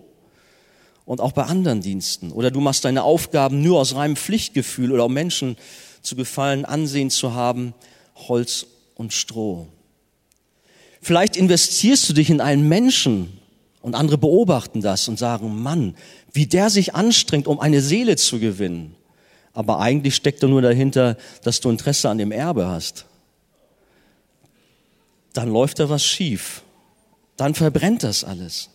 [1.05, 2.33] Und auch bei anderen Diensten.
[2.33, 5.57] Oder du machst deine Aufgaben nur aus reinem Pflichtgefühl oder um Menschen
[6.03, 7.75] zu gefallen, Ansehen zu haben.
[8.15, 9.69] Holz und Stroh.
[11.01, 13.39] Vielleicht investierst du dich in einen Menschen
[13.83, 15.95] und andere beobachten das und sagen, Mann,
[16.33, 18.95] wie der sich anstrengt, um eine Seele zu gewinnen.
[19.53, 23.07] Aber eigentlich steckt er nur dahinter, dass du Interesse an dem Erbe hast.
[25.33, 26.63] Dann läuft da was schief.
[27.37, 28.71] Dann verbrennt das alles.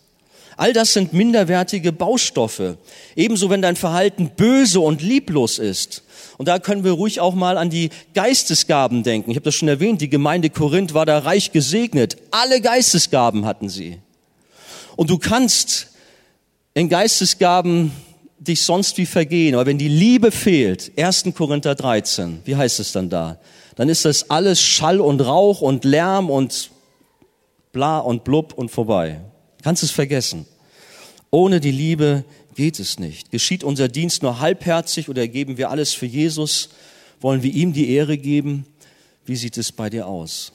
[0.56, 2.76] All das sind minderwertige Baustoffe.
[3.16, 6.02] Ebenso, wenn dein Verhalten böse und lieblos ist.
[6.38, 9.30] Und da können wir ruhig auch mal an die Geistesgaben denken.
[9.30, 12.16] Ich habe das schon erwähnt, die Gemeinde Korinth war da reich gesegnet.
[12.30, 13.98] Alle Geistesgaben hatten sie.
[14.96, 15.88] Und du kannst
[16.74, 17.92] in Geistesgaben
[18.38, 21.24] dich sonst wie vergehen, aber wenn die Liebe fehlt, 1.
[21.34, 23.38] Korinther 13, wie heißt es dann da?
[23.76, 26.70] Dann ist das alles Schall und Rauch und Lärm und
[27.72, 29.20] bla und blub und vorbei.
[29.64, 30.44] Kannst es vergessen.
[31.30, 32.24] Ohne die Liebe
[32.54, 33.30] geht es nicht.
[33.30, 36.68] Geschieht unser Dienst nur halbherzig oder geben wir alles für Jesus?
[37.22, 38.66] Wollen wir ihm die Ehre geben?
[39.24, 40.52] Wie sieht es bei dir aus?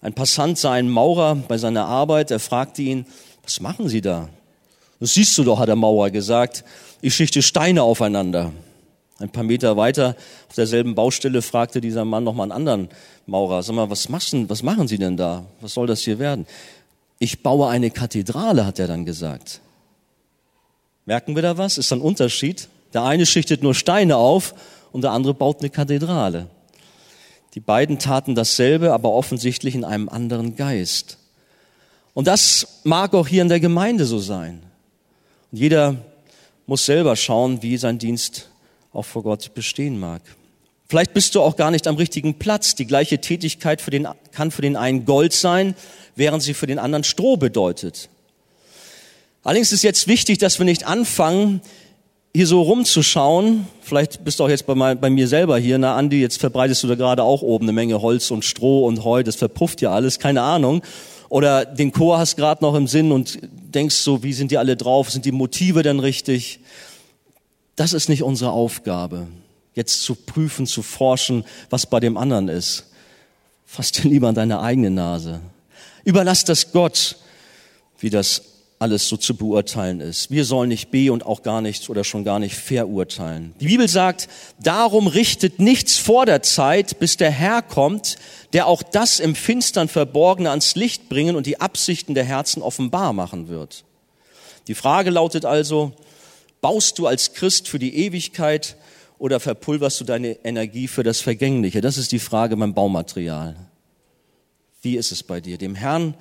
[0.00, 3.06] Ein Passant sah einen Maurer bei seiner Arbeit, er fragte ihn,
[3.44, 4.28] was machen Sie da?
[4.98, 6.64] Das siehst du doch, hat der Maurer gesagt,
[7.02, 8.52] ich schichte Steine aufeinander.
[9.20, 10.16] Ein paar Meter weiter
[10.48, 12.88] auf derselben Baustelle fragte dieser Mann noch mal einen anderen
[13.26, 15.44] Maurer, sag mal, was, machst, was machen Sie denn da?
[15.60, 16.46] Was soll das hier werden?
[17.18, 19.60] Ich baue eine Kathedrale, hat er dann gesagt.
[21.06, 21.78] Merken wir da was?
[21.78, 22.68] Ist ein Unterschied?
[22.92, 24.54] Der eine schichtet nur Steine auf
[24.92, 26.48] und der andere baut eine Kathedrale.
[27.54, 31.18] Die beiden taten dasselbe, aber offensichtlich in einem anderen Geist.
[32.14, 34.62] Und das mag auch hier in der Gemeinde so sein.
[35.52, 35.96] Und jeder
[36.66, 38.48] muss selber schauen, wie sein Dienst
[38.92, 40.22] auch vor Gott bestehen mag.
[40.88, 42.74] Vielleicht bist du auch gar nicht am richtigen Platz.
[42.74, 45.74] Die gleiche Tätigkeit für den, kann für den einen Gold sein,
[46.14, 48.08] während sie für den anderen Stroh bedeutet.
[49.42, 51.60] Allerdings ist jetzt wichtig, dass wir nicht anfangen,
[52.36, 56.20] hier so rumzuschauen, vielleicht bist du auch jetzt bei, bei, mir selber hier, na Andi,
[56.20, 59.36] jetzt verbreitest du da gerade auch oben eine Menge Holz und Stroh und Heu, das
[59.36, 60.82] verpufft ja alles, keine Ahnung.
[61.28, 64.76] Oder den Chor hast gerade noch im Sinn und denkst so, wie sind die alle
[64.76, 66.58] drauf, sind die Motive denn richtig?
[67.76, 69.28] Das ist nicht unsere Aufgabe,
[69.74, 72.86] jetzt zu prüfen, zu forschen, was bei dem anderen ist.
[73.66, 75.40] Fass dir lieber an deine eigene Nase.
[76.04, 77.16] Überlass das Gott,
[77.98, 78.42] wie das
[78.78, 80.30] alles so zu beurteilen ist.
[80.30, 83.54] Wir sollen nicht be und auch gar nichts oder schon gar nicht verurteilen.
[83.60, 84.28] Die Bibel sagt,
[84.62, 88.16] darum richtet nichts vor der Zeit, bis der Herr kommt,
[88.52, 93.12] der auch das im Finstern Verborgene ans Licht bringen und die Absichten der Herzen offenbar
[93.12, 93.84] machen wird.
[94.68, 95.92] Die Frage lautet also,
[96.60, 98.76] baust du als Christ für die Ewigkeit
[99.24, 101.80] oder verpulverst du deine Energie für das Vergängliche?
[101.80, 103.56] Das ist die Frage beim Baumaterial.
[104.82, 105.56] Wie ist es bei dir?
[105.56, 106.12] Dem Herrn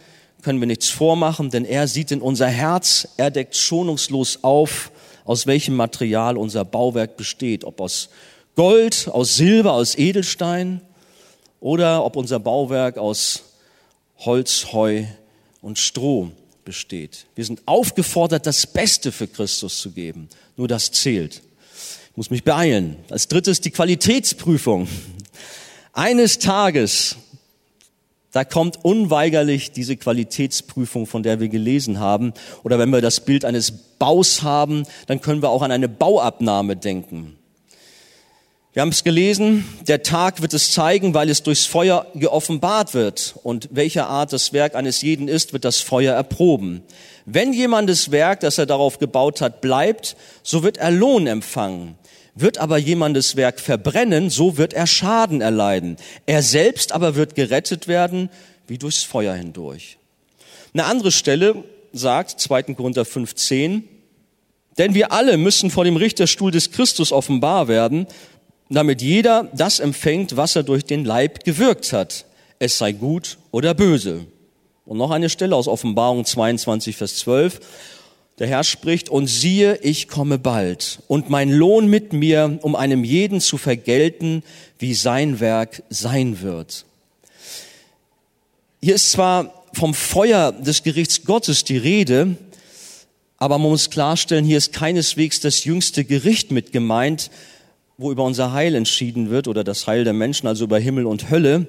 [0.41, 4.89] können wir nichts vormachen, denn er sieht in unser Herz, er deckt schonungslos auf,
[5.25, 8.07] aus welchem Material unser Bauwerk besteht, ob aus
[8.55, 10.79] Gold, aus Silber, aus Edelstein
[11.59, 13.43] oder ob unser Bauwerk aus
[14.19, 15.03] Holz, Heu
[15.61, 16.31] und Stroh
[16.63, 17.25] besteht.
[17.35, 20.29] Wir sind aufgefordert, das Beste für Christus zu geben.
[20.55, 21.41] Nur das zählt.
[22.15, 22.97] Muss mich beeilen.
[23.10, 24.88] Als drittes die Qualitätsprüfung.
[25.93, 27.17] Eines Tages
[28.34, 32.34] da kommt unweigerlich diese Qualitätsprüfung, von der wir gelesen haben.
[32.63, 36.76] Oder wenn wir das Bild eines Baus haben, dann können wir auch an eine Bauabnahme
[36.76, 37.38] denken.
[38.73, 43.36] Wir haben es gelesen, der Tag wird es zeigen, weil es durchs Feuer geoffenbart wird.
[43.43, 46.82] Und welcher Art das Werk eines jeden ist, wird das Feuer erproben.
[47.28, 51.99] Wenn jemandes Werk, das er darauf gebaut hat, bleibt, so wird er Lohn empfangen.
[52.36, 55.98] Wird aber jemandes Werk verbrennen, so wird er Schaden erleiden.
[56.26, 58.30] Er selbst aber wird gerettet werden,
[58.67, 59.98] wie durchs Feuer hindurch.
[60.74, 62.63] Eine andere Stelle sagt, 2.
[62.74, 63.88] Korinther 15,
[64.78, 68.08] denn wir alle müssen vor dem Richterstuhl des Christus offenbar werden,
[68.69, 72.26] damit jeder das empfängt, was er durch den Leib gewirkt hat,
[72.60, 74.26] es sei gut oder böse.
[74.86, 77.60] Und noch eine Stelle aus Offenbarung 22, Vers 12.
[78.39, 83.04] Der Herr spricht, und siehe, ich komme bald, und mein Lohn mit mir, um einem
[83.04, 84.43] jeden zu vergelten,
[84.80, 86.86] wie sein Werk sein wird.
[88.82, 92.36] Hier ist zwar vom Feuer des Gerichts Gottes die Rede,
[93.38, 97.30] aber man muss klarstellen, hier ist keineswegs das jüngste Gericht mit gemeint,
[97.98, 101.30] wo über unser Heil entschieden wird oder das Heil der Menschen, also über Himmel und
[101.30, 101.67] Hölle.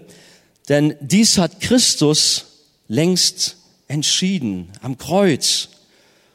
[0.69, 2.47] Denn dies hat Christus
[2.89, 3.57] längst
[3.89, 5.69] entschieden am Kreuz.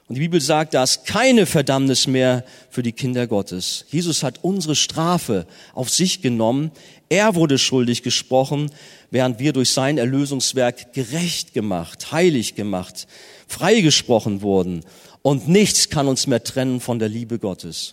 [0.10, 3.86] Und die Bibel sagt, da ist keine Verdammnis mehr für die Kinder Gottes.
[3.90, 5.46] Jesus hat unsere Strafe
[5.76, 6.72] auf sich genommen.
[7.10, 8.72] Er wurde schuldig gesprochen,
[9.12, 13.06] während wir durch sein Erlösungswerk gerecht gemacht, heilig gemacht,
[13.48, 14.84] freigesprochen wurden.
[15.22, 17.92] Und nichts kann uns mehr trennen von der Liebe Gottes.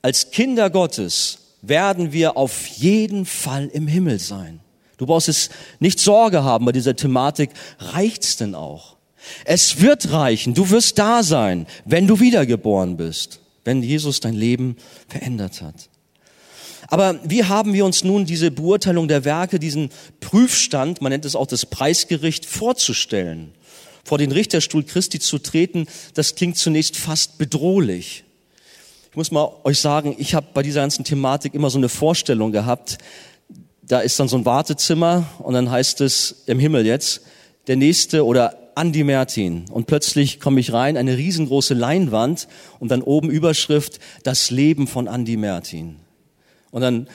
[0.00, 4.60] Als Kinder Gottes werden wir auf jeden Fall im Himmel sein.
[4.96, 7.50] Du brauchst es nicht Sorge haben bei dieser Thematik.
[7.80, 8.97] Reicht's denn auch?
[9.44, 14.76] Es wird reichen, du wirst da sein, wenn du wiedergeboren bist, wenn Jesus dein Leben
[15.08, 15.88] verändert hat.
[16.88, 21.36] Aber wie haben wir uns nun diese Beurteilung der Werke, diesen Prüfstand, man nennt es
[21.36, 23.52] auch das Preisgericht, vorzustellen?
[24.04, 28.24] Vor den Richterstuhl Christi zu treten, das klingt zunächst fast bedrohlich.
[29.10, 32.52] Ich muss mal euch sagen, ich habe bei dieser ganzen Thematik immer so eine Vorstellung
[32.52, 32.96] gehabt,
[33.82, 37.22] da ist dann so ein Wartezimmer und dann heißt es im Himmel jetzt,
[37.66, 39.64] der nächste oder Andi Mertin.
[39.70, 42.46] Und plötzlich komme ich rein, eine riesengroße Leinwand
[42.78, 45.96] und dann oben Überschrift, das Leben von Andi Mertin.
[46.70, 47.08] Und dann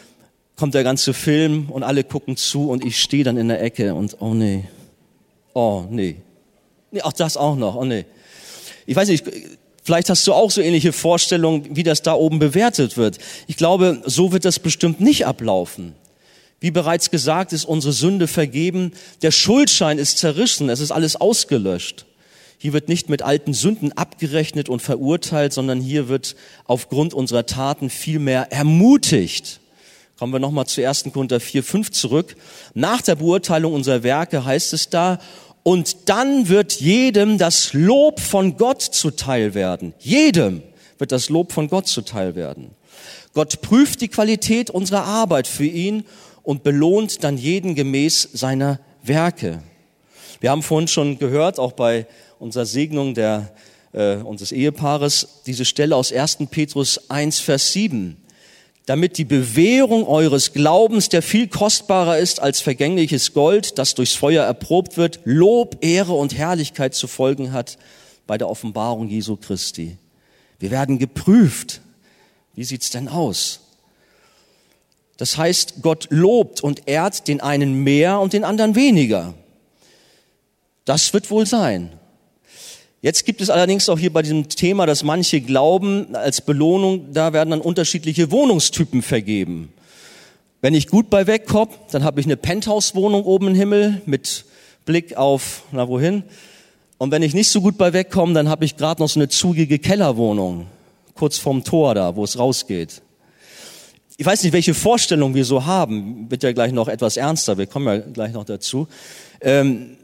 [0.57, 3.95] kommt der ganze Film und alle gucken zu und ich stehe dann in der Ecke
[3.95, 4.65] und oh nee,
[5.53, 6.17] oh nee,
[6.91, 8.05] nee, auch das auch noch, oh nee.
[8.85, 9.25] Ich weiß nicht,
[9.83, 13.19] vielleicht hast du auch so ähnliche Vorstellungen, wie das da oben bewertet wird.
[13.47, 15.95] Ich glaube, so wird das bestimmt nicht ablaufen.
[16.63, 18.93] Wie bereits gesagt, ist unsere Sünde vergeben.
[19.21, 20.69] Der Schuldschein ist zerrissen.
[20.69, 22.05] Es ist alles ausgelöscht.
[22.57, 27.89] Hier wird nicht mit alten Sünden abgerechnet und verurteilt, sondern hier wird aufgrund unserer Taten
[27.89, 29.59] vielmehr ermutigt.
[30.17, 31.03] Kommen wir nochmal zu 1.
[31.11, 32.37] Korinther 4, 5 zurück.
[32.73, 35.19] Nach der Beurteilung unserer Werke heißt es da,
[35.63, 39.93] und dann wird jedem das Lob von Gott zuteil werden.
[39.99, 40.63] Jedem
[40.97, 42.69] wird das Lob von Gott zuteil werden.
[43.33, 46.05] Gott prüft die Qualität unserer Arbeit für ihn
[46.43, 49.63] und belohnt dann jeden gemäß seiner Werke.
[50.39, 52.05] Wir haben vorhin schon gehört, auch bei
[52.37, 53.53] unserer Segnung der,
[53.93, 56.49] äh, unseres Ehepaares, diese Stelle aus 1.
[56.51, 58.17] Petrus 1, Vers 7.
[58.85, 64.43] Damit die Bewährung eures Glaubens, der viel kostbarer ist als vergängliches Gold, das durchs Feuer
[64.43, 67.77] erprobt wird, Lob, Ehre und Herrlichkeit zu folgen hat
[68.27, 69.97] bei der Offenbarung Jesu Christi.
[70.59, 71.79] Wir werden geprüft.
[72.55, 73.61] Wie sieht's denn aus?
[75.17, 79.33] Das heißt, Gott lobt und ehrt den einen mehr und den anderen weniger.
[80.85, 81.91] Das wird wohl sein.
[83.01, 87.33] Jetzt gibt es allerdings auch hier bei diesem Thema, dass manche glauben, als Belohnung, da
[87.33, 89.73] werden dann unterschiedliche Wohnungstypen vergeben.
[90.61, 94.45] Wenn ich gut bei wegkomme, dann habe ich eine Penthouse-Wohnung oben im Himmel mit
[94.85, 96.23] Blick auf, na wohin?
[96.97, 99.27] Und wenn ich nicht so gut bei wegkomme, dann habe ich gerade noch so eine
[99.27, 100.67] zugige Kellerwohnung,
[101.13, 103.01] kurz vorm Tor da, wo es rausgeht
[104.23, 107.67] ich weiß nicht, welche Vorstellung wir so haben, wird ja gleich noch etwas ernster, wir
[107.67, 108.87] kommen ja gleich noch dazu.
[109.41, 109.97] Ähm,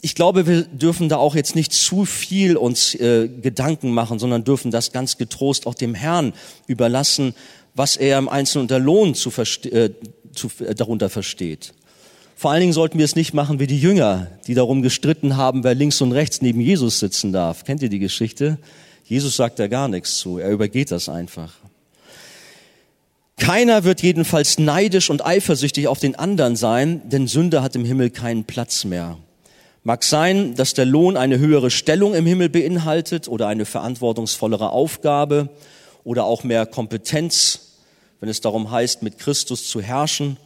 [0.00, 4.42] ich glaube, wir dürfen da auch jetzt nicht zu viel uns äh, Gedanken machen, sondern
[4.42, 6.32] dürfen das ganz getrost auch dem Herrn
[6.66, 7.32] überlassen,
[7.76, 9.90] was er im Einzelnen unter Lohn zu äh,
[10.34, 11.72] zu, äh, darunter versteht.
[12.34, 15.62] Vor allen Dingen sollten wir es nicht machen wie die Jünger, die darum gestritten haben,
[15.62, 17.62] wer links und rechts neben Jesus sitzen darf.
[17.62, 18.58] Kennt ihr die Geschichte?
[19.04, 21.59] Jesus sagt da gar nichts zu, er übergeht das einfach.
[23.40, 28.10] Keiner wird jedenfalls neidisch und eifersüchtig auf den anderen sein, denn Sünde hat im Himmel
[28.10, 29.16] keinen Platz mehr.
[29.82, 35.48] Mag sein, dass der Lohn eine höhere Stellung im Himmel beinhaltet oder eine verantwortungsvollere Aufgabe
[36.04, 37.78] oder auch mehr Kompetenz,
[38.20, 40.36] wenn es darum heißt, mit Christus zu herrschen.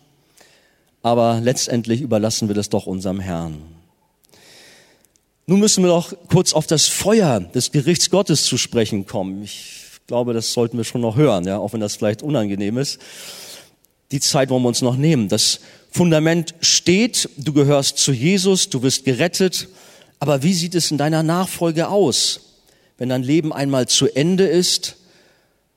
[1.02, 3.60] Aber letztendlich überlassen wir das doch unserem Herrn.
[5.46, 9.42] Nun müssen wir noch kurz auf das Feuer des Gerichts Gottes zu sprechen kommen.
[9.42, 12.98] Ich glaube, das sollten wir schon noch hören, ja, auch wenn das vielleicht unangenehm ist.
[14.10, 15.28] Die Zeit wollen wir uns noch nehmen.
[15.28, 19.68] Das Fundament steht, du gehörst zu Jesus, du wirst gerettet.
[20.18, 22.40] Aber wie sieht es in deiner Nachfolge aus,
[22.98, 24.96] wenn dein Leben einmal zu Ende ist,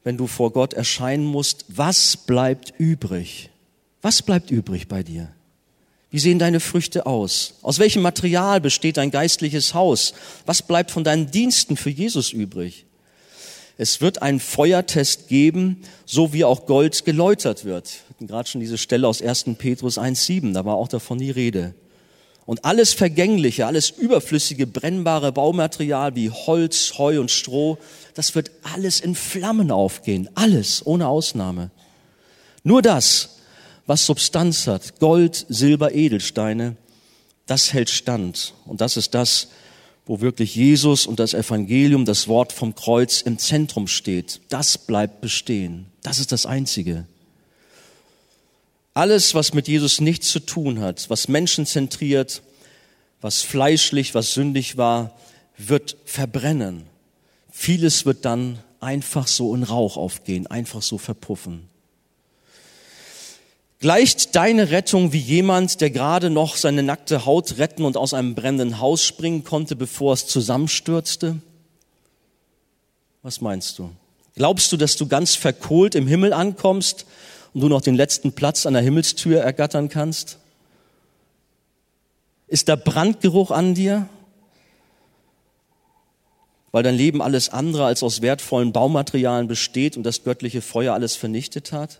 [0.03, 1.65] wenn du vor Gott erscheinen musst?
[1.69, 3.49] Was bleibt übrig?
[4.01, 5.29] Was bleibt übrig bei dir?
[6.09, 7.55] Wie sehen deine Früchte aus?
[7.61, 10.13] Aus welchem Material besteht dein geistliches Haus?
[10.45, 12.85] Was bleibt von deinen Diensten für Jesus übrig?
[13.77, 17.89] Es wird einen Feuertest geben, so wie auch Gold geläutert wird.
[17.89, 19.45] Wir hatten gerade schon diese Stelle aus 1.
[19.57, 21.75] Petrus 1.7, da war auch davon die Rede.
[22.47, 27.77] Und alles Vergängliche, alles überflüssige, brennbare Baumaterial wie Holz, Heu und Stroh,
[28.13, 30.29] das wird alles in Flammen aufgehen.
[30.33, 31.71] Alles, ohne Ausnahme.
[32.63, 33.37] Nur das,
[33.85, 36.77] was Substanz hat, Gold, Silber, Edelsteine,
[37.45, 38.53] das hält stand.
[38.65, 39.49] Und das ist das,
[40.07, 44.39] wo wirklich Jesus und das Evangelium, das Wort vom Kreuz im Zentrum steht.
[44.49, 45.85] Das bleibt bestehen.
[46.01, 47.05] Das ist das Einzige.
[48.93, 52.41] Alles, was mit Jesus nichts zu tun hat, was menschenzentriert,
[53.21, 55.15] was fleischlich, was sündig war,
[55.57, 56.83] wird verbrennen.
[57.51, 61.69] Vieles wird dann einfach so in Rauch aufgehen, einfach so verpuffen.
[63.79, 68.33] Gleicht deine Rettung wie jemand, der gerade noch seine nackte Haut retten und aus einem
[68.33, 71.37] brennenden Haus springen konnte, bevor es zusammenstürzte?
[73.21, 73.91] Was meinst du?
[74.35, 77.05] Glaubst du, dass du ganz verkohlt im Himmel ankommst
[77.53, 80.39] und du noch den letzten Platz an der Himmelstür ergattern kannst?
[82.47, 84.09] Ist der Brandgeruch an dir?
[86.71, 91.15] Weil dein Leben alles andere als aus wertvollen Baumaterialien besteht und das göttliche Feuer alles
[91.15, 91.99] vernichtet hat?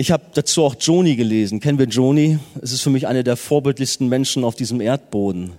[0.00, 1.60] Ich habe dazu auch Joni gelesen.
[1.60, 2.38] Kennen wir Joni?
[2.62, 5.52] Es ist für mich eine der vorbildlichsten Menschen auf diesem Erdboden.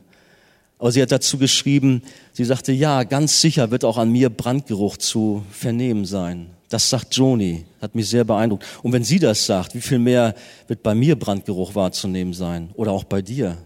[0.79, 2.01] Aber sie hat dazu geschrieben,
[2.33, 6.47] sie sagte, ja, ganz sicher wird auch an mir Brandgeruch zu vernehmen sein.
[6.69, 8.65] Das sagt Joni, hat mich sehr beeindruckt.
[8.81, 10.33] Und wenn sie das sagt, wie viel mehr
[10.67, 12.71] wird bei mir Brandgeruch wahrzunehmen sein?
[12.73, 13.59] Oder auch bei dir?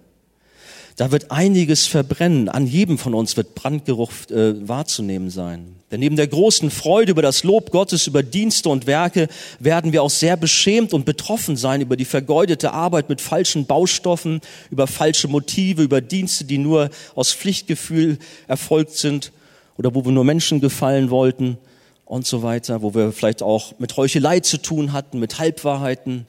[0.98, 2.50] Da wird einiges verbrennen.
[2.50, 5.78] An jedem von uns wird Brandgeruch äh, wahrzunehmen sein.
[5.96, 9.30] Denn neben der großen Freude über das Lob Gottes, über Dienste und Werke,
[9.60, 14.42] werden wir auch sehr beschämt und betroffen sein über die vergeudete Arbeit mit falschen Baustoffen,
[14.72, 19.32] über falsche Motive, über Dienste, die nur aus Pflichtgefühl erfolgt sind
[19.78, 21.58] oder wo wir nur Menschen gefallen wollten
[22.04, 26.28] und so weiter, wo wir vielleicht auch mit Heuchelei zu tun hatten, mit Halbwahrheiten.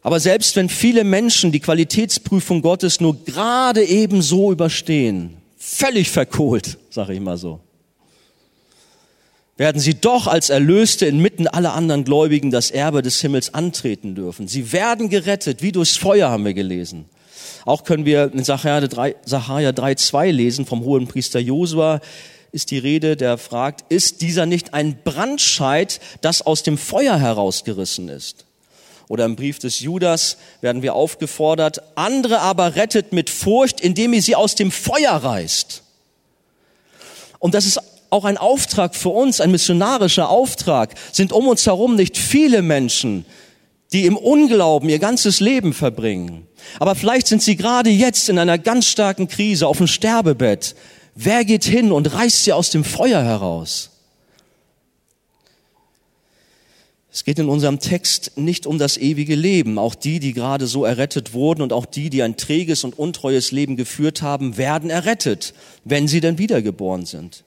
[0.00, 6.78] Aber selbst wenn viele Menschen die Qualitätsprüfung Gottes nur gerade eben so überstehen, völlig verkohlt,
[6.88, 7.60] sage ich mal so,
[9.58, 14.48] werden sie doch als Erlöste inmitten aller anderen Gläubigen das Erbe des Himmels antreten dürfen.
[14.48, 17.06] Sie werden gerettet, wie durchs Feuer haben wir gelesen.
[17.66, 22.00] Auch können wir in Sacharja 3,2 lesen vom hohen Priester Josua,
[22.52, 28.08] ist die Rede, der fragt, ist dieser nicht ein Brandscheit, das aus dem Feuer herausgerissen
[28.08, 28.46] ist?
[29.08, 34.22] Oder im Brief des Judas werden wir aufgefordert, andere aber rettet mit Furcht, indem ihr
[34.22, 35.82] sie aus dem Feuer reißt.
[37.38, 37.80] Und das ist
[38.10, 40.94] auch ein Auftrag für uns, ein missionarischer Auftrag.
[41.12, 43.24] Sind um uns herum nicht viele Menschen,
[43.92, 46.46] die im Unglauben ihr ganzes Leben verbringen.
[46.78, 50.74] Aber vielleicht sind sie gerade jetzt in einer ganz starken Krise auf dem Sterbebett.
[51.14, 53.90] Wer geht hin und reißt sie aus dem Feuer heraus?
[57.10, 59.78] Es geht in unserem Text nicht um das ewige Leben.
[59.78, 63.50] Auch die, die gerade so errettet wurden und auch die, die ein träges und untreues
[63.50, 65.54] Leben geführt haben, werden errettet,
[65.84, 67.42] wenn sie denn wiedergeboren sind.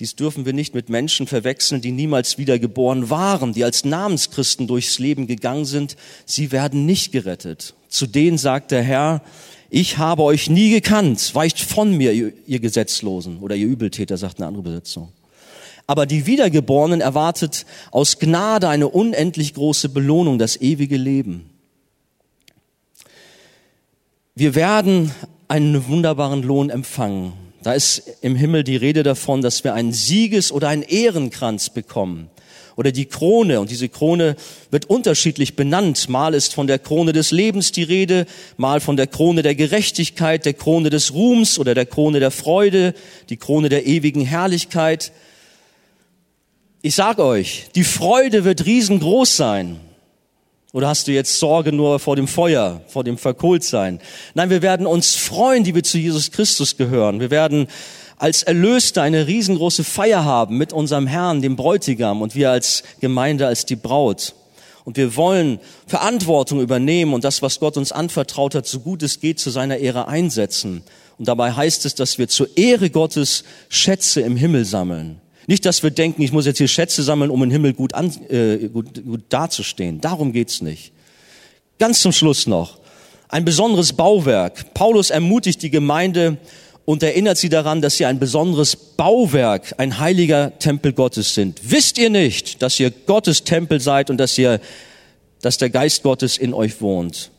[0.00, 4.98] Dies dürfen wir nicht mit Menschen verwechseln, die niemals wiedergeboren waren, die als Namenschristen durchs
[4.98, 5.96] Leben gegangen sind.
[6.26, 7.74] Sie werden nicht gerettet.
[7.88, 9.22] Zu denen sagt der Herr,
[9.70, 14.48] ich habe euch nie gekannt, weicht von mir, ihr, Gesetzlosen oder ihr Übeltäter, sagt eine
[14.48, 15.12] andere Besetzung.
[15.86, 21.50] Aber die Wiedergeborenen erwartet aus Gnade eine unendlich große Belohnung, das ewige Leben.
[24.34, 25.12] Wir werden
[25.46, 27.43] einen wunderbaren Lohn empfangen.
[27.64, 32.28] Da ist im Himmel die Rede davon, dass wir einen Sieges- oder einen Ehrenkranz bekommen
[32.76, 33.58] oder die Krone.
[33.58, 34.36] Und diese Krone
[34.70, 36.10] wird unterschiedlich benannt.
[36.10, 38.26] Mal ist von der Krone des Lebens die Rede,
[38.58, 42.92] mal von der Krone der Gerechtigkeit, der Krone des Ruhms oder der Krone der Freude,
[43.30, 45.10] die Krone der ewigen Herrlichkeit.
[46.82, 49.80] Ich sag euch, die Freude wird riesengroß sein.
[50.74, 54.00] Oder hast du jetzt Sorge nur vor dem Feuer, vor dem Verkohltsein?
[54.34, 57.20] Nein, wir werden uns freuen, die wir zu Jesus Christus gehören.
[57.20, 57.68] Wir werden
[58.18, 63.46] als Erlöste eine riesengroße Feier haben mit unserem Herrn, dem Bräutigam und wir als Gemeinde
[63.46, 64.34] als die Braut.
[64.84, 69.20] Und wir wollen Verantwortung übernehmen und das, was Gott uns anvertraut hat, so gut es
[69.20, 70.82] geht, zu seiner Ehre einsetzen.
[71.18, 75.20] Und dabei heißt es, dass wir zur Ehre Gottes Schätze im Himmel sammeln.
[75.46, 78.10] Nicht, dass wir denken, ich muss jetzt hier Schätze sammeln, um im Himmel gut, an,
[78.28, 80.00] äh, gut, gut dazustehen.
[80.00, 80.92] Darum geht's nicht.
[81.78, 82.78] Ganz zum Schluss noch.
[83.28, 84.74] Ein besonderes Bauwerk.
[84.74, 86.38] Paulus ermutigt die Gemeinde
[86.84, 91.60] und erinnert sie daran, dass sie ein besonderes Bauwerk, ein heiliger Tempel Gottes sind.
[91.62, 94.60] Wisst ihr nicht, dass ihr Gottes Tempel seid und dass ihr,
[95.40, 97.30] dass der Geist Gottes in euch wohnt?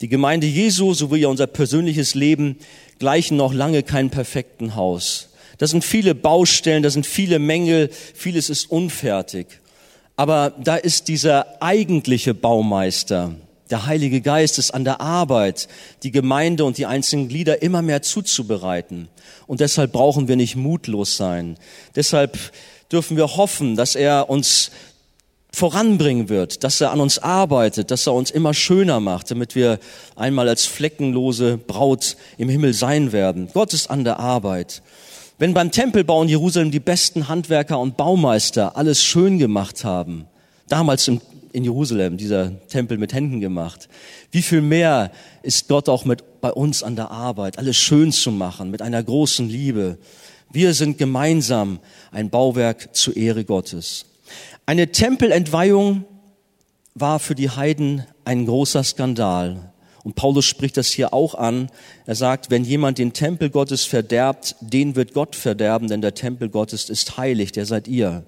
[0.00, 2.56] Die Gemeinde Jesu sowie unser persönliches Leben
[2.98, 5.29] gleichen noch lange keinem perfekten Haus.
[5.60, 9.46] Da sind viele Baustellen, da sind viele Mängel, vieles ist unfertig.
[10.16, 13.34] Aber da ist dieser eigentliche Baumeister,
[13.68, 15.68] der Heilige Geist ist an der Arbeit,
[16.02, 19.08] die Gemeinde und die einzelnen Glieder immer mehr zuzubereiten.
[19.46, 21.58] Und deshalb brauchen wir nicht mutlos sein.
[21.94, 22.38] Deshalb
[22.90, 24.70] dürfen wir hoffen, dass er uns
[25.52, 29.78] voranbringen wird, dass er an uns arbeitet, dass er uns immer schöner macht, damit wir
[30.16, 33.50] einmal als fleckenlose Braut im Himmel sein werden.
[33.52, 34.80] Gott ist an der Arbeit.
[35.40, 40.26] Wenn beim Tempelbau in Jerusalem die besten Handwerker und Baumeister alles schön gemacht haben,
[40.68, 41.22] damals in,
[41.52, 43.88] in Jerusalem, dieser Tempel mit Händen gemacht,
[44.32, 45.10] wie viel mehr
[45.42, 49.02] ist Gott auch mit bei uns an der Arbeit, alles schön zu machen, mit einer
[49.02, 49.96] großen Liebe.
[50.52, 51.78] Wir sind gemeinsam
[52.12, 54.04] ein Bauwerk zur Ehre Gottes.
[54.66, 56.04] Eine Tempelentweihung
[56.94, 59.69] war für die Heiden ein großer Skandal.
[60.02, 61.70] Und Paulus spricht das hier auch an.
[62.06, 66.48] Er sagt, wenn jemand den Tempel Gottes verderbt, den wird Gott verderben, denn der Tempel
[66.48, 68.24] Gottes ist heilig, der seid ihr.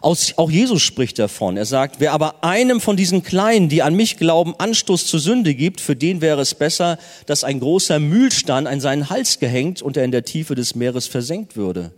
[0.00, 1.56] Auch Jesus spricht davon.
[1.56, 5.54] Er sagt, wer aber einem von diesen Kleinen, die an mich glauben, Anstoß zur Sünde
[5.54, 9.96] gibt, für den wäre es besser, dass ein großer Mühlstein an seinen Hals gehängt und
[9.96, 11.92] er in der Tiefe des Meeres versenkt würde.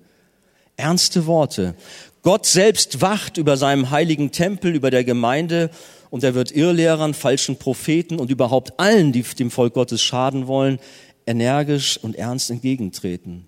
[0.77, 1.75] Ernste Worte.
[2.23, 5.71] Gott selbst wacht über seinem heiligen Tempel, über der Gemeinde
[6.15, 10.79] und er wird Irrlehrern, falschen Propheten und überhaupt allen, die dem Volk Gottes schaden wollen,
[11.27, 13.47] energisch und ernst entgegentreten.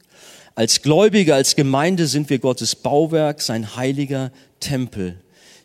[0.57, 5.15] Als Gläubige, als Gemeinde sind wir Gottes Bauwerk, sein heiliger Tempel.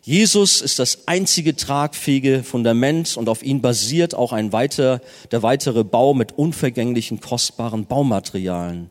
[0.02, 5.00] Jesus ist das einzige tragfähige Fundament und auf ihn basiert auch ein weiter,
[5.32, 8.90] der weitere Bau mit unvergänglichen, kostbaren Baumaterialien.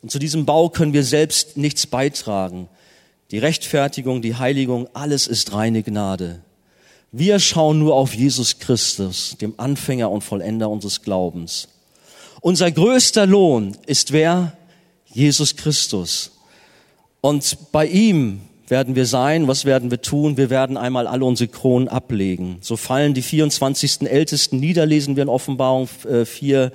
[0.00, 2.70] Und zu diesem Bau können wir selbst nichts beitragen.
[3.32, 6.40] Die Rechtfertigung, die Heiligung, alles ist reine Gnade.
[7.16, 11.68] Wir schauen nur auf Jesus Christus, dem Anfänger und Vollender unseres Glaubens.
[12.40, 14.56] Unser größter Lohn ist wer?
[15.12, 16.32] Jesus Christus.
[17.20, 20.36] Und bei ihm werden wir sein, was werden wir tun?
[20.36, 22.56] Wir werden einmal alle unsere Kronen ablegen.
[22.62, 24.10] So fallen die 24.
[24.10, 26.70] Ältesten nieder, lesen wir in Offenbarung 4, äh,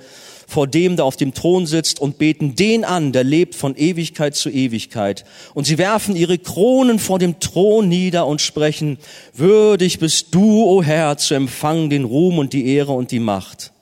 [0.50, 4.34] vor dem, der auf dem Thron sitzt und beten den an, der lebt von Ewigkeit
[4.34, 5.24] zu Ewigkeit.
[5.54, 8.98] Und sie werfen ihre Kronen vor dem Thron nieder und sprechen,
[9.32, 13.72] würdig bist du, o Herr, zu empfangen den Ruhm und die Ehre und die Macht.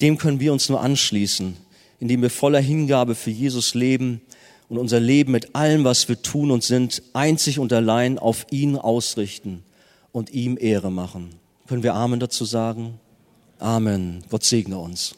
[0.00, 1.56] Dem können wir uns nur anschließen,
[1.98, 4.20] indem wir voller Hingabe für Jesus leben
[4.68, 8.76] und unser Leben mit allem, was wir tun und sind, einzig und allein auf ihn
[8.76, 9.64] ausrichten
[10.12, 11.30] und ihm Ehre machen.
[11.66, 13.00] Können wir Amen dazu sagen?
[13.58, 14.22] Amen.
[14.30, 15.16] Gott segne uns.